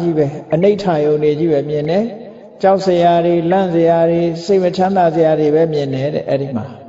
[0.00, 2.04] ကြီးပဲအနိဋ္ဌာယုံနေကြီးပဲမြင်တယ်
[2.62, 6.79] ကြောက်စရာတွေလန့်စရာတွေစိတ်မချမ်းသာစရာတွေပဲမြင်တယ်တဲ့အဲ့ဒီမှာ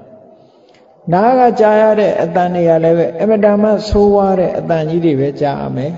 [1.13, 5.93] နားကကြားရတဲ့အတန်တွေကလည်းပဲအမတန်မှဆိုးဝါးတဲ့အတန်ကြီးတွေပဲကြားရမယ်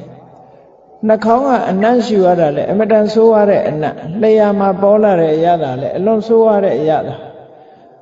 [1.07, 7.15] နှာခေါင်းကအနံ့ရှူရတာလည်းအမတန်ဆိုးဝါးတဲ့အနံ့လျှာမှာပေါ်လာတဲ့အရာတာလည်းအလွန်ဆိုးဝါးတဲ့အရာတာ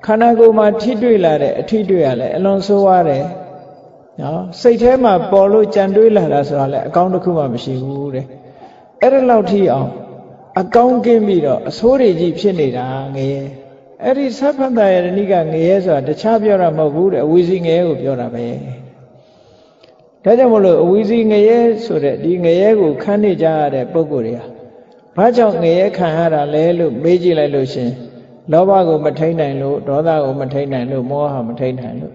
[0.05, 3.23] ခန္ဓာကိုယ်မှာထိတွေ့လာတဲ့အထိတွေ့ရလည်းအလွန်ဆိုးဝါးတယ်
[4.21, 8.25] နော်စိတ်ထဲမှာပေါ်လို့ကြံတွေးလာတာဆိုတာလည်းအကောင်းတစ်ခုမှမရှိဘူးတဲ့
[9.01, 9.89] အဲ့ဒါလောက်ထိအောင်
[10.59, 12.85] အကောင်းကင်းပြီးတော့အဆိုးတွေကြီးဖြစ်နေတာ
[13.15, 13.41] ငယ်
[14.05, 18.45] အဲ့ဒီသဗ္ဗတယရဏိကငရဲဆိုတာတခြားပြောတာမဟုတ်ဘူးတဲ့အဝီစီငရဲကိုပြောတာပဲ
[20.23, 24.45] ဒါကြောင့်မလို့အဝီစီငရဲဆိုတဲ့ဒီငရဲကိုခန်းနေကြရတဲ့ပုံကိုယ်တွေဟာ
[25.15, 27.91] ဘာကြောင့်ငရဲခံရတာလဲလို့မေးကြည့်လိုက်လို့ရှင်
[28.51, 32.13] လောဘကိုမထိန်နိုင်လို့ဒေါသကိုမထိန်နိုင်လို့မောဟမထိန်နိုင်လို့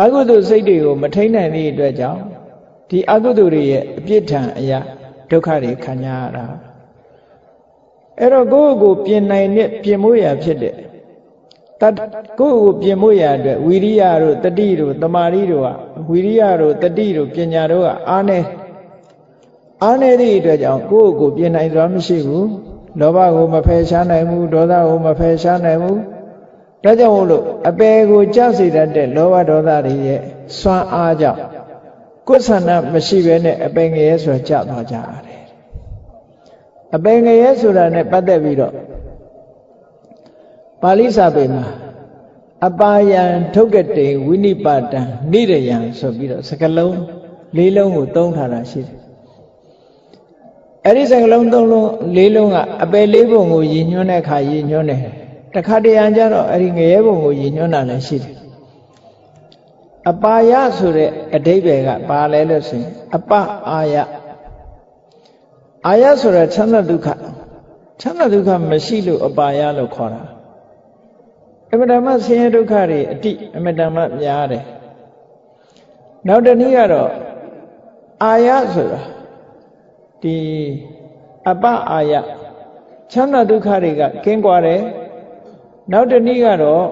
[0.00, 2.20] အကုသိုလ်စိတ်တွေကိုမထိန်နိုင်သည့်အတွက်ကြောင့်
[2.90, 4.78] ဒီအကုသိုလ်တွေရဲ့အပြစ်ထံအရာ
[5.30, 6.46] ဒုက္ခတွေခံရတာ
[8.18, 10.74] အဲ့တော့ကိုယ့်ကိုပြင်နိုင်တဲ့ပြင်မိုးရာဖြစ်တဲ့
[11.80, 11.94] တတ်
[12.40, 15.68] ကိုယ့်ကိုပြင်မိုးရာအတွက်ဝီရိယတို့တတိတို့တမာရီတို့က
[16.10, 18.38] ဝီရိယတို့တတိတို့ပညာတို့ကအားနေ
[19.82, 22.48] အားနေသည့်အတွက်ကြောင့်ကိုယ့်ကိုပြင်နိုင်စွာမရှိဘူး
[23.00, 26.00] လောဘကိုမဖယ်ရှားနိုင်ဘူးဒေါသကိုမဖယ်ရှားနိုင်ဘူး
[26.84, 30.20] ဒါကြောင့်မို့လို့အပေကိုကြောက်စေတတ်တဲ့လောဘဒေါသတွေရဲ့
[30.58, 31.40] စွမ်းအားကြောင့်
[32.28, 35.44] ကိုယ်ဆန္ဒမရှိဘဲနဲ့အပေငရဲဆိုကြသွားကြရတယ်
[36.96, 38.72] အပင်ငရဲဆိုတာနဲ့ပတ်သက်ပြီးတော့
[40.84, 41.64] ပါဠိစာပေမှာ
[42.66, 43.22] အပါယံ
[43.54, 45.00] ထုတ်ကတေဝိနိပါတံ
[45.32, 46.96] နိရယံဆိုပြီးတော့စကလုံး
[47.56, 48.96] လေးလုံးကိုသုံးထားတာရှိတယ်
[50.84, 55.00] အဲ့ဒီစကလုံးသုံးလုံးလေးလုံးကအပယ်လေးပုံကိုရည်ညွှန်းတဲ့အခါရည်ညွှန်းတယ်
[55.54, 58.36] တခါတရံကျတော့အဲ့ဒီငရဲပုံကိုရည်ညွှန်းတာလည်းရှိတယ်
[60.10, 63.32] အပါယဆိုတဲ့အဓိပ္ပာယ်ကပါလဲလို့ဆိုရင်အပ
[63.70, 63.94] အာယ
[65.86, 67.08] အာယဆိုတာချမ်းသာဒုက္ခ
[68.00, 70.33] ချမ်းသာဒုက္ခမရှိလို့အပါယလို့ခေါ်တာ
[71.74, 74.64] အမတမဆင်းရဲဒုက္ခတွေအတိအမတမများတယ်
[76.26, 77.10] နောက်တနည်းကတော့
[78.22, 79.00] အာယဆိုတာ
[80.22, 80.36] ဒီ
[81.50, 82.12] အပအာယ
[83.12, 84.80] ချမ်းသာဒုက္ခတွေကကင်းကွာတယ်
[85.92, 86.84] နောက်တနည်းကတော့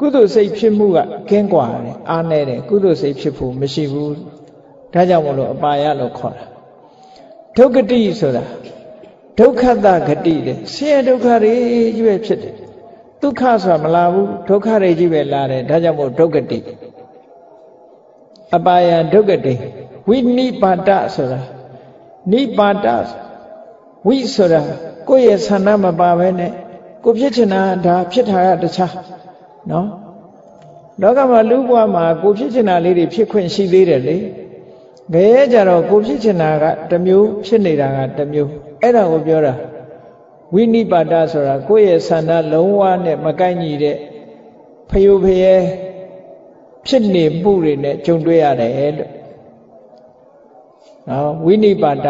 [0.00, 0.98] ကုသိုလ်စိတ်ဖြစ်မှုက
[1.30, 4.14] ကင်းကွာတယ်အားနေတယ်ကုသိုလ်စိတ်ဖြစ်ဖို့မရှိဘူး
[4.92, 6.44] ဒါကြောင့်မလို့အပါယလို့ခေါ်တာ
[7.56, 8.44] ဒုက္ခတိဆိုတာ
[9.38, 11.54] ဒုက္ခတဂတိတဲ့ဆင်းရဲဒုက္ခတွေ
[11.96, 12.65] ကြီးပဲဖြစ်တယ်
[13.26, 16.58] ဒုက္ခဆိုတာမလာဘူးဒုက္ခတွေကြီးပဲလာတယ်ဒါကြောင့်မို့ဒုက္ခတိ
[18.56, 19.54] အပါယဒုက္ခတိ
[20.08, 21.40] ဝိနိပါဒဆိုတာ
[22.32, 22.86] နိပါဒ
[24.06, 24.60] ဝိဆိုတာ
[25.08, 26.52] ကိုယ့်ရဲ့ဆန္ဒမပါဘဲနဲ့
[27.04, 28.94] ကိုဖြစ်ချင်တာဒါဖြစ်တာကတခြား
[29.70, 29.88] နော်
[31.00, 34.16] လောကမှာလူဘဝမှာကိုဖြစ်ချင်တာလေးတွေဖြစ်ခွင့်ရှိသေးတယ်လေ
[35.12, 38.50] ငရဲကြတော့ကိုဖြစ်ချင်တာကတစ်မျိုးဖြစ်နေတာကတစ်မျိုး
[38.82, 39.54] အဲ့ဒါကိုပြောတာ
[40.54, 43.96] ဝိနိပါဒဆိုတာကိုယ့်ရဲ့ဆန္ဒလုံးဝနဲ့မကိုက်ညီတဲ့
[44.90, 45.54] ဖယုဖယဲ
[46.86, 49.12] ဖြစ်နေမှုတွေနဲ့ကြုံတွေ့ရတယ်လို့
[51.08, 52.06] နော်ဝိနိပါဒ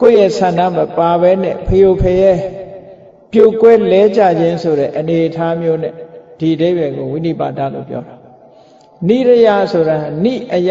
[0.00, 2.32] ကိုယ့်ရဲ့ဆန္ဒမပါဘဲနဲ့ဖယုဖယဲ
[3.32, 5.94] ပြိုကွဲလဲကြခြင်းဆိုတဲ့အနေအထားမျိုးနဲ့
[6.38, 8.14] ဒီအဓိပ္ပာယ်ကိုဝိနိပါဒလို့ပြောတာ
[9.08, 10.70] နိရယဆိုတာနိအယ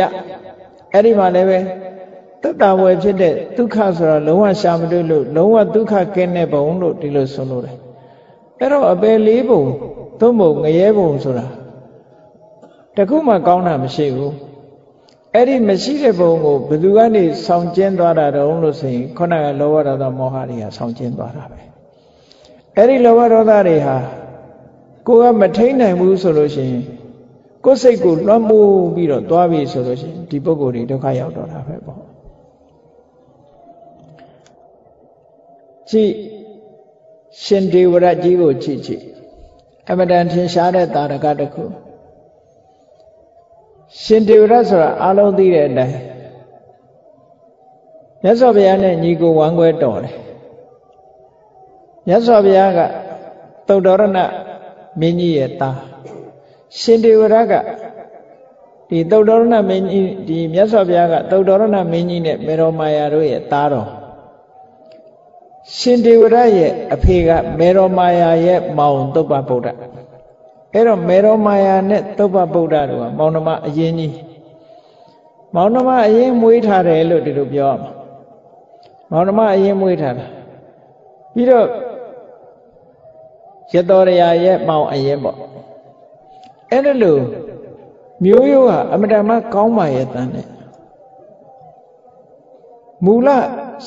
[0.93, 1.59] အဲ့ဒီမှာလည်းပဲ
[2.45, 7.75] တတဝယ်ဖြစ်တဲ့ဒုက္ခဆိုတာလုံးဝရှာမတွေ့လို့လုံးဝဒုက္ခကင်းတဲ့ဘုံလို့ဒီလိုဆိုလို့တယ်
[8.59, 9.63] အဲ့တော့အပယ်လေးဘုံ
[10.19, 11.45] သုံးဘုံငရဲဘုံဆိုတာ
[12.95, 14.33] တခုမှကောင်းတာမရှိဘူး
[15.33, 21.59] အဲ့ဒီမရှိတဲ့ဘုံကိုဘယ်သူကနေဆောင်ကျင်းသွားတာတုံးလို့ဆိုရင်ခုနကလောဘဒေါသမောဟတွေကဆောင်ကျင်းသွားတာပဲ
[22.75, 23.97] အဲ့ဒီလောဘဒေါသတွေဟာ
[25.07, 26.83] ကိုကမထိန်နိုင်ဘူးဆိုလို့ရှိရင်
[27.65, 32.14] ကိုယ်စိတ်ကိုလွှမ်းမိုးပြီးတော့သွားပြီဆိုလို့ရှိရင်ဒီပုဂ္ဂိုလ်တွေဒုက္ခရောက်တော့တာပဲပေါ့
[35.89, 36.13] ကြည့်
[37.43, 39.03] ရှင်ဒေဝရကြီးကိုကြည့်ကြည့်
[39.89, 41.63] အမတန်ထင်ရှားတဲ့တာရကတစ်ခု
[44.03, 45.97] ရှင်ဒေဝရဆိုတာအလုံးသိတဲ့အတိုင်း
[48.23, 50.15] မြတ်စွာဘုရားနဲ့ညီကိုဝမ်းခွဲတော်တယ်
[52.07, 52.79] မြတ်စွာဘုရားက
[53.67, 54.17] သုတ္တရဏ
[54.99, 55.77] မင်းကြီးရဲ့သား
[56.79, 57.53] ရှင်ဒေဝရက
[58.89, 63.89] ဒီသုတ္တရဏမင်းကြီးဒီမြတ်စွာဘုရားကသုတ္တရဏမင်းကြီးနဲ့မေရောမာယာတို့ရဲ့သားတော်
[65.74, 69.68] ရှင်ဒေဝရရဲ့အဖေကမေရောမာယာရဲ့မောင်သုပ္ပဗုဒ္ဓ
[70.74, 74.16] အဲ့တော့မေရောမာယာနဲ့သုပ္ပဗုဒ္ဓတို့ကမောင်နှမအရင်ကြီး
[75.55, 77.72] မောင်နှမအရင်မွေးထားတယ်လို့ဒီလိုပြော
[79.11, 80.26] မောင်နှမအရင်မွေးထားတာ
[81.34, 81.68] ပြီးတော့
[83.74, 85.38] ရတော်ရရဲ့မောင်အရင်ပေါ့
[86.72, 87.22] အဲ့ဒါလို့
[88.24, 90.47] မျိုးရိုးဟာအမတန်မှကောင်းပါရဲ့တန်းနဲ့
[93.05, 93.30] မူလ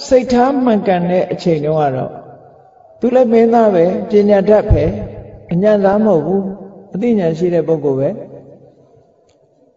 [0.06, 2.12] စိတ်ထားမှန်ကန်တဲ့အချိန်တုန်းကတော့
[3.00, 4.84] သူလည်းမင်းသားပဲပညာတတ်ပဲ
[5.52, 6.44] အညံသားမဟုတ်ဘူး
[6.94, 8.08] အသိဉာဏ်ရှိတဲ့ပုဂ္ဂိုလ်ပဲ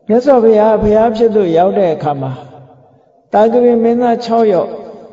[0.08, 2.32] မြတ်စွာဘုရားဘုရားဖြစ်သူရောက်တဲ့အခါမှာ
[3.34, 4.70] တာကပိမင်းသား6ယောက်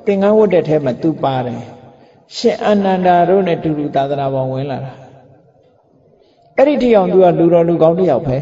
[0.06, 1.60] သင်္ကန်းဝတ်တဲ့ထဲမှာသူပါတယ်
[2.36, 4.92] ရှင်အနန္ဒာတို့နဲ့တူတူသာသနာပေါင်းဝင်လာတာ
[6.56, 8.36] အဲ့ဒီတိအောင်သူကလူတော်လူကောင်းတယောက်ပဲ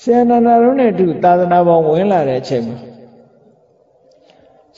[0.00, 2.87] ရှင်အနန္ဒာတို့နဲ့တူသာသနာပေါင်းဝင်လာတဲ့အချိန်မှာ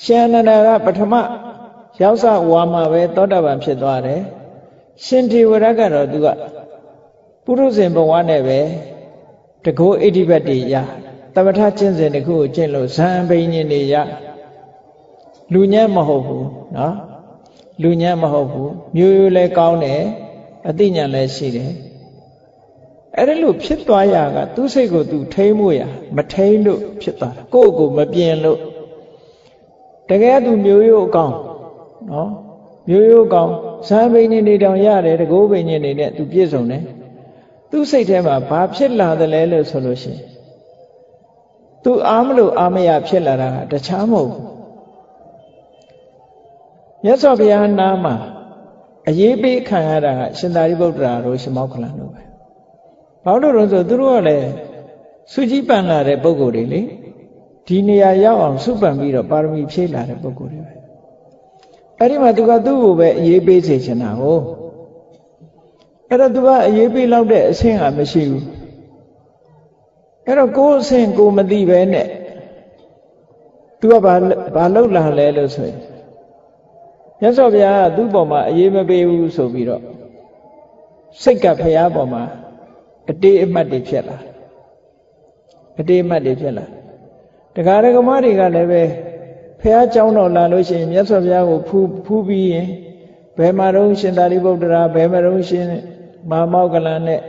[0.05, 1.15] ရှန္ဒနာကပထမ
[2.01, 4.21] ရောက်စဝါမှာပဲသောတာပန်ဖြစ်သွားတယ်
[5.05, 6.27] ရှင်ထေဝရကတော့သူက
[7.45, 8.59] ပုရုဇဉ်ဘဝနဲ့ပဲ
[9.65, 10.75] တကောအဋ္ဌိပတ်တွေရ
[11.35, 13.95] တမထကျင့်စဉ်တခုကိုကျင့်လို့ဇံဘိညင်တွေရ
[15.53, 16.97] လူညံ့မဟုတ်ဘူးနော်
[17.83, 20.03] လူညံ့မဟုတ်ဘူးမျိုးရိုးလဲကောင်းတယ်
[20.69, 21.73] အသိဉာဏ်လည်းရှိတယ်
[23.17, 25.81] အဲ့ဒါလို့ဖြစ်သွားရကသူ့စိတ်ကိုသူထိမ့်မို့ရ
[26.17, 28.59] မထိမ့်လို့ဖြစ်သွားတာကိုယ့်ကိုမပြင်လို့
[30.11, 31.35] တကယ်သူမျိုးရိုးအကောင်
[32.11, 32.31] နော်
[32.89, 33.51] မျိုးရိုးအကောင်
[33.89, 36.83] ဇာဘိညာဉ်တွေတောင်ရတယ်တကောဘိညာဉ်တွေနဲ့သူပြည့်စုံတယ်
[37.71, 40.21] သူ့စိတ်ထဲမှာဘာဖြစ်လာသလဲလို့ဆိုလို့ရှိရင်
[41.85, 44.45] သူအားမလို့အားမရဖြစ်လာတာကတခြားမဟုတ်ဘူး
[47.05, 48.15] မြတ်စွာဘုရားနာမှာ
[49.09, 52.23] အရေးပေးခံရတာကရှင်သာရိပုတ္တရာတို့ရှင်မောက္ခလန်တို့ပဲ
[53.25, 54.49] ဘာလို့လဲဆိုသူတို့ကလည်း
[55.33, 56.81] စုကြည်ပန်လာတဲ့ပုံကိုယ်တွေလေ
[57.71, 60.73] ဒီနေရာရောက်အောင်စုပန်ပြီးတော့ပါရမီဖြည့်လာတဲ့ပုံကိုယ်တွေပဲ
[61.99, 64.43] အဲ့ဒီမှာသူကသူ့ကိုပဲအရေးပေးစေချင်တာဟုတ်
[66.09, 68.45] အဲ့တော့သူကအရေးပေးလောက်တဲ့အဆင့်ကမရှိဘူး
[70.27, 72.07] အဲ့တော့ကိုယ်အဆင့်ကိုမသိပဲနဲ့
[73.81, 74.15] သူကဘာ
[74.55, 75.79] ဘာလောက်လာလဲလို့ဆိုရင်
[77.21, 79.83] မြတ်စွာဘုရားကသူ့ပေါ်မှာအရေးမပေးဘူးဆိုပြီးတော့
[81.23, 82.23] စိတ်ကဘုရားပေါ်မှာ
[83.11, 84.19] အတေးအမှတ်တွေဖြစ်လာ
[85.81, 86.67] အတေးအမှတ်တွေဖြစ်လာ
[87.61, 88.83] တရားဓမ္မတွေကလည်းပဲ
[89.61, 92.69] ဘုရားကြောင်းတော်လာလို့ရှိရင်မြတ်စွာဘုရားကိုဖူးဖူးပြီးရင်
[93.39, 95.67] ဘယ်မှာတော့ရှင်သာရိပုတ္တရာဘယ်မှာတော့ရှင်
[96.31, 97.21] မာမောက္ကလန်နဲ့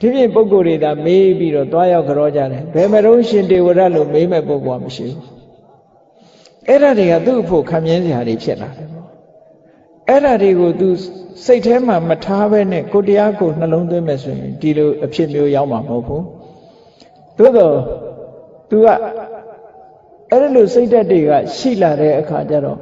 [0.00, 5.22] ဒီပြည့်ပုဂ္ဂိုလ်တွေဒါမေးပြီးတော့တွားရောက်ကြောကြတယ်ဘယ်မှာတော့ရှင်တေဝရလို့မေးမဲ့ပုဂ္ဂိုလ်ကမရှိဘူး
[6.68, 9.06] အဲ့ဒါတွေကသူ့အဖို့ခံမြင်စရာတွေဖြစ်လာတယ်ပေါ့
[10.08, 10.88] အဲ့ဒါတွေကိုသူ
[11.44, 16.24] စိတ်ထဲမှာမထားဘဲနဲ့ကိုတရားကိုနှလုံးသွင်းမယ်ဆိုရင်ဒီလိုအဖြစ်မျိုးရောက်မှာမဟုတ်ဘူး
[17.38, 17.76] သို့တော့
[18.70, 18.86] သူက
[20.30, 22.78] အဲ့ဒါလိုစိတ်ဓာတ်တွေကရှိလာတဲ့အခါကျတော့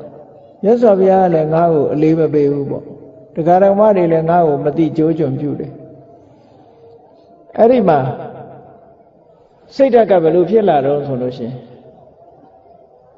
[0.62, 2.84] မြတ်စွာဘုရားကလည်းငါ့ကိုအလေးမပေးဘူးပေါ့
[3.34, 5.72] တရားတော်မတွေလည်းငါ့ကိုမတိကြိုးကြုံပြုတယ်
[7.58, 7.98] အဲ့ဒီမှာ
[9.74, 11.56] စိတ်ဓာတ်ကဘယ်လိုဖြစ်လာတော့ဆိုလို့ရှိရင်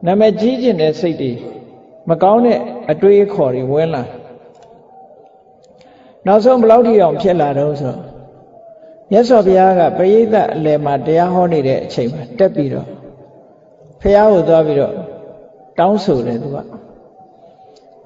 [0.06, 1.32] နာမည်ကြီးကျင်တဲ့စိတ်တွေ
[2.08, 2.58] မကောင်းတဲ့
[2.90, 4.02] အတွေးအခေါ်တွေဝင်လာ
[6.26, 7.94] နောက်ဆုံးဘယ်လောက်ထိအောင်ဖြစ်လာတော့ဆို
[9.10, 12.86] မြတ်စွာဘုရားကပရိသတ်အလယ်မှာတရားဟောနေတဲ့အချိန်မှာတက်ပြီးတော့
[14.00, 14.94] ဖះကိုသွားပြီးတော့
[15.78, 16.56] တောင်းဆိုတယ်သူက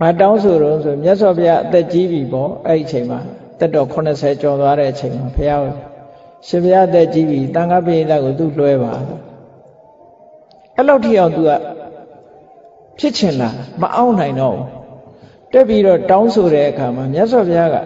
[0.00, 3.20] မတောင်းဆိုတော့ဆိုမြတ်စွာဘုရားအသက်ကြီးပြီပေါ့အဲ့ဒီအချိန်မှာ
[3.58, 5.72] တက်တော့80ကျော်သွားတဲ့အချိန်မှာဖះကို
[6.46, 8.92] ရှင်ဘုရားအသက်ကြီးပြီတန်ခါပရိသတ်ကိုသူ့လွှဲပါ
[10.76, 11.50] အဲ့လောက်ထိအောင်သူက
[12.98, 13.50] ဖြစ်ချင်လာ
[13.80, 14.68] မအောင်နိုင်တော့ဘူး
[15.52, 17.76] တက်ပြီးတော့တောင်းဆိုတဲ့အခါမှာမြတ်စွာဘုရားက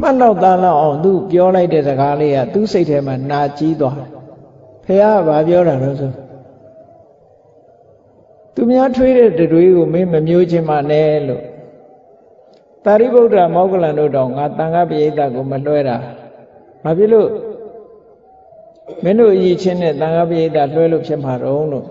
[0.00, 4.08] မှတ်လောက်သားလောက်အောင်သူပြောလိုက်တဲ့စကားလေးကသူ့စိတ်ထဲမှာနာကြီးသွားတယ်
[4.84, 6.10] ဖះကဘာပြောတာလဲဆို
[8.54, 11.42] သူများထွေးတဲ့တွေးကိုမင်းမမျိုးခြင်းမနဲ့လို့
[12.84, 15.96] တာရိပုတ္တရာမောဂလန်တို့တောင်ငါတန်ခါပရိသတ်ကိုမလွှဲတာ
[16.84, 17.28] ဘာဖြစ်လို့
[19.04, 21.86] မင်းတို့အည်ချင်းနဲ့တန်ခါပရိသတ်လွှဲလို့ဖြစ်မှာတော့လို့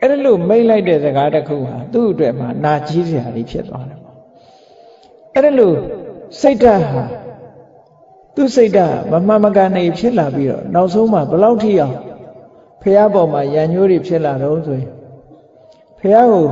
[0.00, 4.16] အဲ့ဒါလို့မိတ်လိုက်တဲ့စကားတစ်ခုဟာသူ့အတွက်မှာနာကြီးစရာကြီးဖြစ်သွားတယ်ပေါ့
[5.34, 5.76] အဲ့ဒါလို့
[6.40, 7.04] စိတ်ဓာတ်ဟာ
[8.36, 11.94] သူ့စိတ်ဓာတ်မမှန်မကန်နေဖြစ်လာပြီးတော့နောက်ဆုံးမှာဘလောက်ထိအောင်
[12.82, 14.90] ဖះပေါ်မှာရံညိုးတွေဖြစ်လာတော့ဆိုရင်
[15.98, 16.46] ဖះကို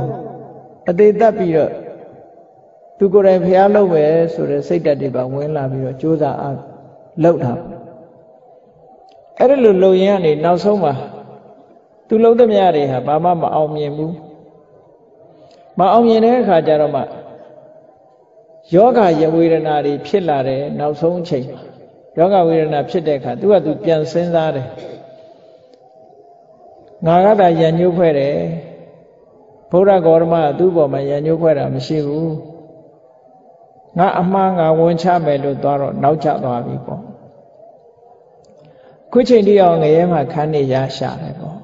[0.89, 1.71] အသေးသက်ပြီးတော့
[2.97, 6.57] သူကိုယ်တိုင်ဖះလုပ်မယ်ဆိုတဲ့စိတ်ဓာတ်တွေပါဝင်လာပြီးတော့ကြိုးစားအား
[7.23, 7.53] လုပ်တာ
[9.39, 10.93] အဲ့ဒါလိုလုပ်ရင်ကနေနောက်ဆုံးမှာ
[12.07, 14.13] သူလုံးသမျှတွေဟာဘာမှမအောင်မြင်ဘူး
[15.79, 17.01] မအောင်မြင်တဲ့အခါကျတော့မှ
[18.73, 21.45] ယောဂယဝေဒနာတွေဖြစ်လာတယ်နောက်ဆုံးအချိန်
[22.17, 24.67] ယောဂဝေဒနာဖြစ်တဲ့အခါသူကသူပြန်စဉ်းစားတယ်
[27.05, 28.35] ငါကသာယဉ်ညှို့ဖွဲ့တယ်
[29.71, 32.33] ဘုရားဂေါရမသူ့ဘောမှာယဉ်ညှို့ဖွဲ့တာမရှိဘူး
[33.97, 37.01] ငါအမှားငါဝန်ချမယ်လို့သွားတော့နောက်ကျသွားပြီပေါ့
[39.11, 41.57] ခုချိန်တည်းအောင်ငရဲမှာခန်းနေရရှာတယ်ပေါ့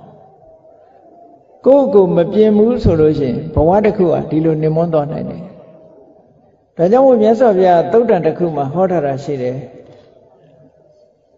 [1.65, 5.41] ကိုယ့်ကိုမပြင်းဘူးဆိုလို့ရှိရင်ဘဝတစ်ခုဟာဒီလိုနေမွန်းသွားနိုင်တယ်
[6.77, 9.57] ဒါကြောင့်မို့မြတ်စွာဘုရားသုတ်တန်တစ်ခုမှာဟောထားတာရှိတယ်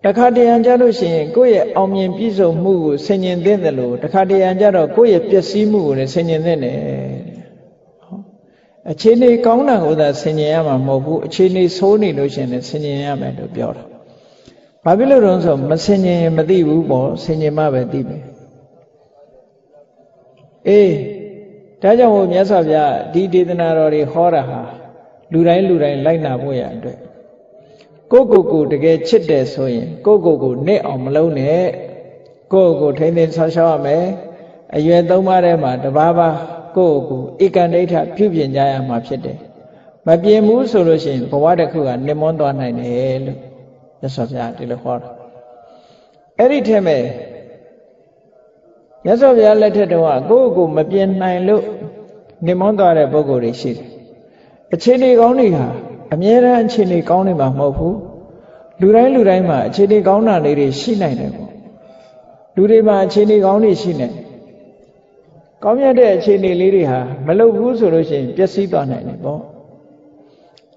[0.04, 6.76] တခါတရံကြလို့ရှိရင်ကိုယ့်ရဲ့အောင်မြင်ပြည့်စုံမှုကိုဆင်ញင်သင့်တယ်လို့တခါတရံကြတော့ကိုယ့်ရဲ့ပျက်စီးမှုကိုလည်းဆင်ញင်သင့်တယ်
[8.90, 13.84] အခြေအနေကောင်းတာကိုသာဆင်ញင်ရမှာမဟုတ်ဘူးအခြေအနေဆိုးနေလို့ရှိရင်လည်းဆင်ញင်ရမယ်လို့ပြောတာ
[14.84, 18.22] ဘာဖြစ်လို့လဲဆိုမဆင်ញင်မသိဘူးပေါ့ဆင်ញင်မှပဲသိမယ်
[20.68, 20.92] အေး
[21.82, 24.60] ဒါကြောင့်မို့မြတ်စွာဘုရားဒီဒေသနာတော်တွေဟောတာဟာ
[25.32, 26.98] လူတိုင်းလူတိုင်းလိုက်နာဖို့ရအတွက်
[28.15, 31.63] ကိုကိုကိုတကယ်ချစ်တယ်ဆိုရင် ကိုကိုကိုနစ်အောင်မလုံးနဲ့
[32.53, 34.05] ကိုကိုထိမ့်သိမ်းဆောင်းရှောက်ရမယ်
[34.75, 36.29] အရွယ်သုံးပါးထဲမှာတပါးပါ
[36.77, 39.37] ကိုကိုဧကန္ဒိဋ္ဌပြုပြင်ကြရမှာဖြစ်တယ်
[40.07, 43.39] မပြင်းဘူးဆိုလို့ရှိရင်ဘဝတစ်ခုကနစ်မွန်းသွားနိုင်တယ်လို့
[43.99, 45.09] မြတ်စွာဘုရားဒီလိုဟောတာ
[46.37, 46.97] အဲ့ဒီထဲမှာ
[49.03, 51.63] မြတ်စွာဘုရားလက်ထက်တုန်းကကိုယ့်ကိုမပြင်းနိုင်လို့
[52.45, 53.87] နေမောင်းသွားတဲ့ပုဂ္ဂိုလ်တွေရှိတယ်
[54.73, 55.67] အခြေအနေကောင်းတွေဟာ
[56.13, 57.97] အမြဲတမ်းအခြေအနေကောင်းနေမှာမဟုတ်ဘူး
[58.81, 61.51] လူတိုင်းလူတိုင်းမှာအခြေအနေကောင်းတာလေးတွေရှိနိုင်တယ်ပေါ့
[62.55, 64.07] လူတွေမှာအခြေအနေကောင်းတွေရှိနေ
[65.63, 69.39] ကောင်းမြတ်တဲ့အခြေအနေလေးတွေဟာမလုပ်ဘူးဆိုလို့ရှိရင်ပျက်စီးသွားနိုင်တယ်ပေါ့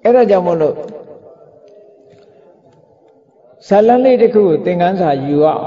[0.03, 0.75] အဲ့ဒါကြောင့်မို့လို့
[3.69, 5.65] ဇာလန်းလေးတစ်ခုကိုသင်္ကန်းစာယူအောင်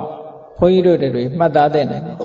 [0.57, 2.17] ဘုန်းကြီးတို့တွေမှတ်သားတဲ့နိုင်တယ်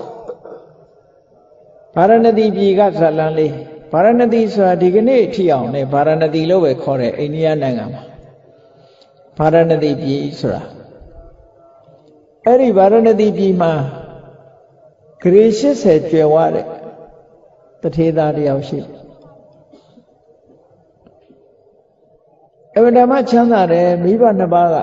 [1.95, 3.53] ဗာရဏသီပြည်ကဇာလန်းလေး
[3.94, 8.02] ဗာရဏသီဆိုတာဒီကနေ့ထိအောင်လေဗာရဏသီလို့ပဲခေါ်တယ်အိန္ဒိယနိုင်ငံမှာ
[9.38, 10.62] ဗာရဏသီပြည်ဆိုတာ
[12.44, 13.72] အဲ့ဒီဗာရဏသီပြည်မှာ
[15.22, 15.44] ဂရေ
[15.78, 16.66] 80ကျွယ်ဝတဲ့
[17.82, 18.80] တထေသားတယောက်ရှိ
[22.76, 24.76] အဝဒမချမ်းသာတယ်မိဘနှစ်ပါးက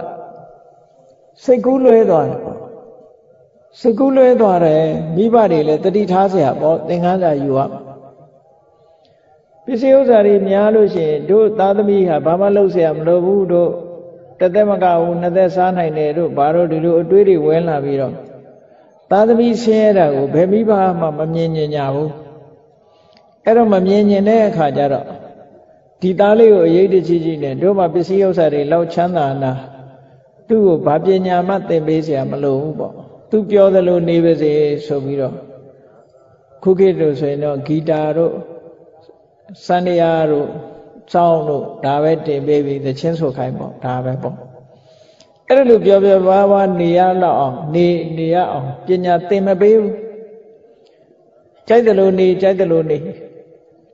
[1.43, 2.59] စိတ်ကူးလွဲသွားတယ်ပေါ့
[3.79, 4.83] စိတ်ကူးလွဲသွားတယ်
[5.15, 7.61] မိဘတွေလည်းတတိထားเสียပေါ့သင်္ကန်းစာယူရ
[9.65, 13.71] ပစ္စည်းဥစ္စာတွေများလို့ရှိရင်တို့သားသမီးဟာဘာမှလုပ်เสียမလိုဘူးတို့
[14.39, 18.13] တသက်မကဘူးနှစ်သက်စားနိုင်တယ်တို့ဘာလို့ဒီလိုအတွေးတွေဝင်လာပြီးတော့
[19.11, 22.11] သားသမီးဆင်းရဲတာကိုဘယ်မိဘမှမမြင်ညင်ကြဘူး
[23.43, 25.05] အဲ့တော့မမြင်ညင်တဲ့အခါကျတော့
[26.01, 29.53] ဒီသားလေးကိုအရေးတကြီးကြီးနဲ့တို့မှပစ္စည်းဥစ္စာတွေလောက်ချမ်းသာနာ
[30.47, 32.93] သူ့ကိုဘာပညာမှသင်ပေးเสียမလိုဘူးပေါ့
[33.29, 34.51] သူပြောသလိုနေပါစေ
[34.85, 35.35] ဆိုပြီးတော့
[36.63, 38.33] ခုခေတ်တို့ဆိုရင်တော့ဂီတာတို့
[39.66, 40.48] စန္ဒယာတို့
[41.12, 44.36] စောင်းတို့ဒါပဲတင်ပေးပြီးသချင်းဆိုခိုင်းပေါ့ဒါပဲပေါ့
[45.48, 47.86] အဲ့ဒါလိုပြောပြောပါပါနေရတော့အောင်နေ
[48.16, 49.94] နေရအောင်ပညာသင်မပေးဘူး
[51.68, 52.98] ကြိုက်တယ်လို့နေကြိုက်တယ်လို့နေ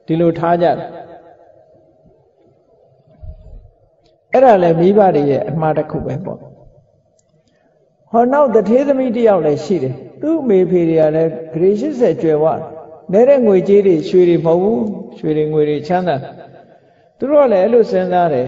[0.06, 0.76] ဒီလိုထားကြတယ်
[4.32, 6.38] အဲ့ဒါလည်းမိဘတွေရဲ့အမှားတစ်ခုပဲပေါ့
[8.10, 12.46] ဟောနောက်တထေးသမီးတယောက်လည်းရှိတယ်သူ့မေဖေတွေကလည်းဂရေ80ကျွယ်ဝ
[13.13, 14.81] နေတဲ့ငွေကြေးတွေရွှေတွေမဟုတ်ဘူး
[15.17, 16.15] ရွှေတွေငွေတွေချမ်းသာ
[17.17, 18.47] သူတို့ကလည်းအဲ့လိုစဉ်းစားတယ်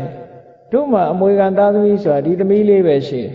[0.71, 3.33] တို့မှအမွေခံသားသမီးဆိုတာဒီသမီးလေးပဲရှိတယ်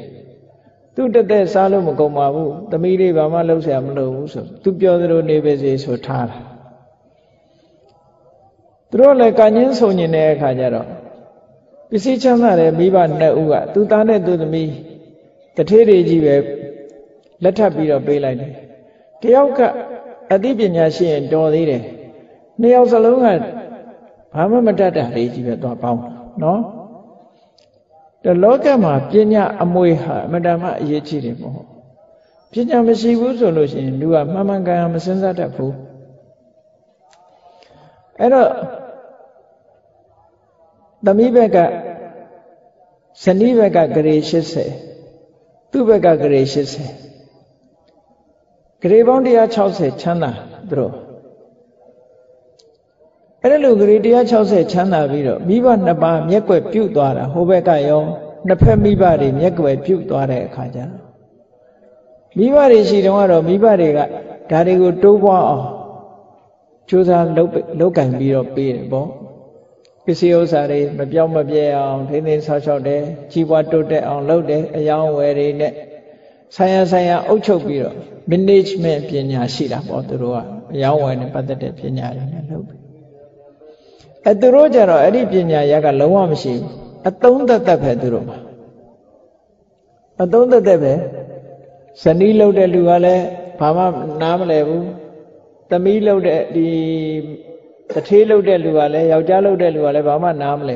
[0.95, 6.37] သူတသက်စားလို့မကုန်ပါဘူးသမီးလေးဘာမှလုပ်เสียမလိုဘူးဆိုသူပြောသလိုနေပါစေဆိုထားတာ
[8.91, 10.89] သူတို့လည်းကညင်းဆုံညင်တဲ့အခါကျတော့
[11.91, 14.71] ပစ္စည်းချမ်းသာတဲ့မိဘနှစ်ဦးကသူသားနဲ့သူသမီး
[15.57, 16.37] တထေးတွေကြီးပဲ
[17.43, 18.53] လက်ထပ်ပြီးတော့ပေးလိုက်တယ်
[19.23, 19.61] တယောက်က
[20.34, 21.84] အသိပညာရှိရင်တော်သေးတယ်
[22.60, 23.28] နှစ်ယောက်စလုံးက
[24.34, 26.02] ဘာမှမတတ်တာလေးကြီးပဲသွားပေါင်း
[26.42, 26.62] နော်
[28.24, 31.54] တလောကမှာပညာအမွေဟာအမတန်မှအရေးကြီးတယ်ပေါ့
[32.52, 35.74] ပညာမရှိဘူးဆိုလို့ရှိရင်လူကမှန်မှန်ကန်ကန်မစင်စားတတ်ဘူး
[38.20, 38.50] အဲ့တော့
[41.06, 41.58] သမီးဘက်က
[43.24, 44.16] ဇနီးဘက်ကဂရေ
[44.90, 47.15] 80သူ့ဘက်ကဂရေ80
[48.86, 50.32] ဂရေပေါင်း160ချမ်းသာ
[50.70, 50.94] သူတို့
[53.44, 53.96] အဲ့ဒါလိုဂရေ
[54.36, 58.02] 160ချမ်းသာပြီးတော့မိဘနှစ်ပါးမျက်ွယ်ပြုတ်သွားတာဟိုဘက်ကရော
[58.48, 60.92] နှစ်ဖက်မိဘတွေမျက်ွယ်ပြုတ်သွားတဲ့အခါကျတော့
[62.38, 64.00] မိဘတွေရှိတော့ကတော့မိဘတွေက
[64.52, 65.68] ဒါတွေကိုတိုးပွားအောင်
[66.90, 69.08] ကြိုးစားလုပ်လုပ်ကင်ပြီးတော့ပေးတယ်ပေါ့
[70.06, 75.74] ပစ္စည်းဥစ္စာတွေမပြောင်းမပြဲအောင်ထိန်းသိမ်းဆောက်ရှောက်တယ်ကြီးပွားတိုးတက်အောင်လုပ်တယ်အယောင်းဝယ်တွေနဲ့
[76.56, 77.96] ဆိုင်ရဆိုင်ရအုပ်ချုပ်ပြီးတော့
[78.32, 80.38] management ပညာရှိတာပေါ့သူတို့က
[80.74, 82.76] အယောင်းဝယ်နဲ့ပတ်သက်တဲ့ပညာတွေနဲ့လုပ်ပြီ
[84.26, 86.70] အဲသူတို့ကြတော့အဲ့ဒီပညာရကလုံးဝမရှိဘူး
[87.10, 88.38] အသုံးသက်သက်ပဲသူတို့မှာ
[90.24, 90.94] အသုံးသက်သက်ပဲ
[92.04, 93.26] ဇနီးလုပ်တဲ့လူကလည်း
[93.60, 93.84] ဘာမှ
[94.22, 94.86] နားမလဲဘူး
[95.70, 96.68] သမီးလုပ်တဲ့ဒီ
[97.92, 100.76] တထေးလုပ်တဲ့လူကလည်းယောက်ျားလုပ်တဲ့လူကလည်းဘာမှနားမလဲ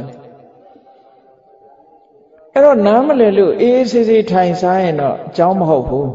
[2.60, 6.10] အဲ့တော့နားမလဲလို့အေးအေးဆေးဆေးထိုင်စားရင်တော့အကြောင်းမဟုတ်ဘူး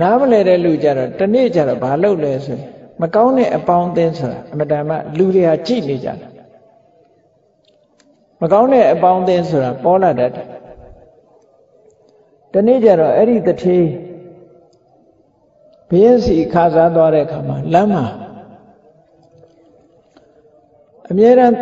[0.00, 2.62] နားမလဲတဲ့လူကြတော့တနေ့ကြတော့ဘာလုပ်လဲဆိုရင်
[3.00, 6.30] မကောင်းတဲ့အပေါင်းအသင်းဆိုတာအမတန်မှလူတွေဟာကြိနေကြတယ်
[8.40, 10.46] မကောင်းတဲ့အပေါင်းအသင်းဆိုတာပေါ်လာတတ်တယ်
[12.52, 13.86] တနေ့ကျတော့အဲ့ဒီတထေး
[15.90, 18.04] ဘင်းစီခါစားသွားတဲ့အခါမှာလမ်းမှာ
[21.10, 21.54] အမြဲတမ်း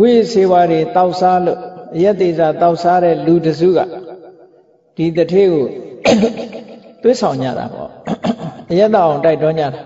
[0.00, 1.60] ဝိစေဝါတွေတောက်စားလို့
[1.94, 3.78] အယက်သေးစားတောက်စားတဲ့လူတစုက
[4.96, 5.64] ဒီတထေးကို
[7.02, 7.90] သွေးဆောင်ကြတာပေါ့
[8.70, 9.80] အယက်တော့အောင်တိုက်တွန်းကြတာ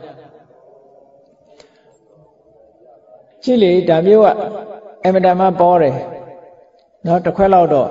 [3.43, 4.29] ကြည့်လေဒါမျိုးက
[5.05, 5.97] အမတန်မှပေါ်တယ်
[7.07, 7.89] နော်တစ်ခွက်လောက်တော့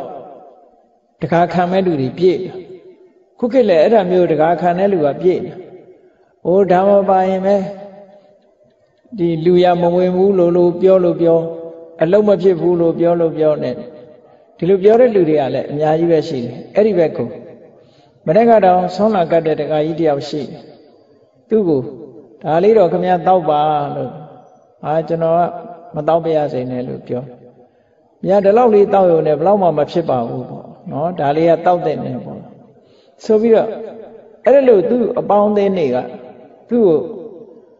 [1.21, 2.39] တခါခံမဲ့လူတွေပြည့်
[3.39, 5.51] ခုခေတ်လည်းအဲ့ဒါမျိုးတခါခံတဲ့လူကပြည့်နေ။
[6.45, 7.55] အိုးဓမ္မပါရင်ပဲ
[9.17, 11.39] ဒီလူရမဝင်ဘူးလို့လို့ပြောလို့ပြော
[12.01, 13.71] အလုံးမဖြစ်ဘူးလို့ပြောလို့ပြောနေ
[14.59, 17.17] ဒီလိုပြောတဲ့လူတွေကလည်းအများကြီးပဲရှိတယ်။အဲ့ဒီဘက်က
[18.25, 20.61] မနေ့ကတော့ဆွမ်းလာကတ်တဲ့တခါကြီးတယောက်ရှိတယ်။
[21.49, 21.81] သူ့ကို
[22.43, 23.61] ဒါလေးတော့ခမရတောက်ပါ
[23.95, 24.11] လို့
[24.85, 25.41] အာကျွန်တော်က
[25.95, 27.23] မတောက်ပြရစေနဲ့လို့ပြော
[28.25, 32.39] မြတ်ဒီလောက်လေးတောက်ရုံနဲ့ဘလောက်မှမဖြစ်ပါဘူးပေါ့နော်ဒါလေးကတောက်တဲ့နေပေါ့
[33.25, 33.69] ဆိုပြီးတော့
[34.45, 35.97] အဲ့ဒါလို့သူ့အပေါင်းအသင်းတွေက
[36.69, 36.97] သူ့ကို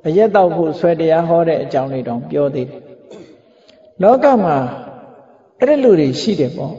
[0.07, 2.81] အရက်တောက်ဖို့ဆွဲတရားဟောတဲ့အကြောင်းလေးတောင်ပြောသေးတယ်
[4.03, 4.57] လောကမှာ
[5.59, 6.73] အဲ့ဒါလူတွေရှိတယ်ပေါ့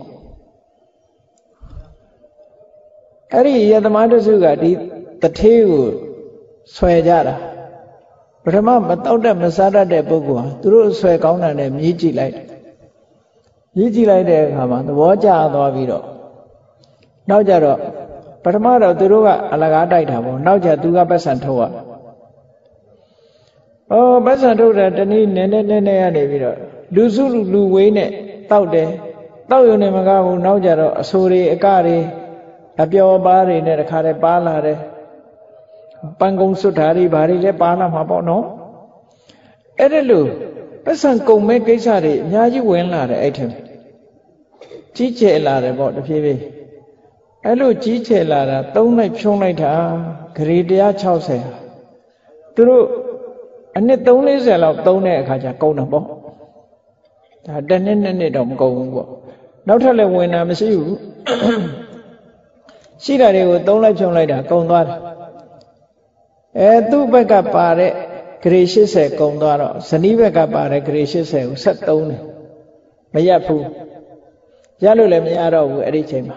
[3.33, 4.71] အဲ့ဒီယသမားတစုကဒီ
[5.23, 5.85] တထေးကို
[6.75, 7.35] ဆွဲကြတာ
[8.45, 12.47] ပထမမတောက်တတ်မစားတတ်တဲ့ပုဂ္ဂိုလ်ဟာသူတို့ဆွဲကောင်းတာနဲ့မြည်ကြည့်လိုက်တယ်
[13.77, 16.05] မြည်ကြည့်လိုက်တဲ့အခါမှာသဘောကျသွားပြီးတော့
[17.31, 17.79] နောက်ကြတော့
[18.45, 21.63] ပထမတော့သူတို့ကအလကားတိုက်တာပေါ့နောက်ကြသူကပတ်စံထုတ်ရ
[23.91, 23.95] ဩ
[24.27, 26.57] ပတ်စံထုတ်တာတနည်းနည်းနည်းနည်းနည်းရနေပြီးတော့
[26.95, 28.11] လူစုလူလူဝေးနဲ့
[28.51, 28.89] တောက်တယ်
[29.51, 31.99] တောက်ရုံနဲ့မကားဘူးနောက်ကြတော့အဆိုတွေအကတွေ
[32.83, 34.79] အပျော်ပါးတွေနဲ့တခါတည်းပါလာတယ်
[36.21, 38.45] ပန်းကုံစွတ်ဓာရီဘာတွေလဲပါလာမှာပေါ့နော်
[39.79, 40.29] အဲ့ဒါလို့
[40.85, 43.51] ပတ်စံကုံမဲ့ကိစ္စတွေအများကြီးဝင်လာတယ်အဲ့ထင်
[44.97, 46.43] ကြီးကျယ်လာတယ်ပေါ့တဖြည်းဖြည်း
[47.45, 49.73] အဲ့လိုကြီးကျယ်လာတာသုံးလိုက်ဖြုံးလိုက်တာ
[50.37, 51.61] ဂရေ160ဟာ
[52.55, 52.85] သူတို့
[53.77, 56.07] အနှစ်340လောက်သုံးတဲ့အခါကျကုန်တယ်ပေါ့
[57.47, 59.09] ဒါတစ်နှစ်နှစ်နှစ်တော့မကုန်ဘူးပေါ့
[59.69, 60.97] နောက်ထပ်လည်းဝင်တာမရှိဘူး
[63.05, 64.99] ရှိတာတွေကိုသုံးလိုက်ဖြုံးလိုက်တာကုန်သွားတယ်
[66.59, 67.93] အဲသူ့ဘက်ကပါတဲ့
[68.43, 68.63] ဂရေ
[68.93, 72.23] 80ကုန်သွားတော့ဇနီးဘက်ကပါတဲ့ဂရေ80ကိုဆက်သုံးတယ်
[73.15, 73.65] မရဘူး
[74.85, 76.37] ရလို့လည်းမရတော့ဘူးအဲ့ဒီချိန်မှာ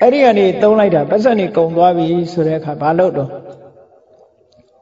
[0.00, 3.30] အဲ့ဒီကနေသုံးလိုက်တာပတ်စံနေကုံသွားပြီဆိုတဲ့အခါဘာလို့တော့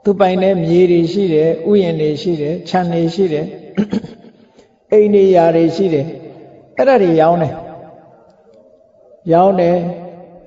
[0.04, 3.46] သူပိုင်တဲ့မြေတွေရှိတယ်ဥယျာဉ်တွေရှိတယ်ခြံတွေရှိတယ်
[4.92, 6.06] အိမ်တွေယာတွေရှိတယ်
[6.76, 7.52] အဲ့ဒါတွေရောင်းတယ်
[9.32, 9.76] ရောင်းတယ်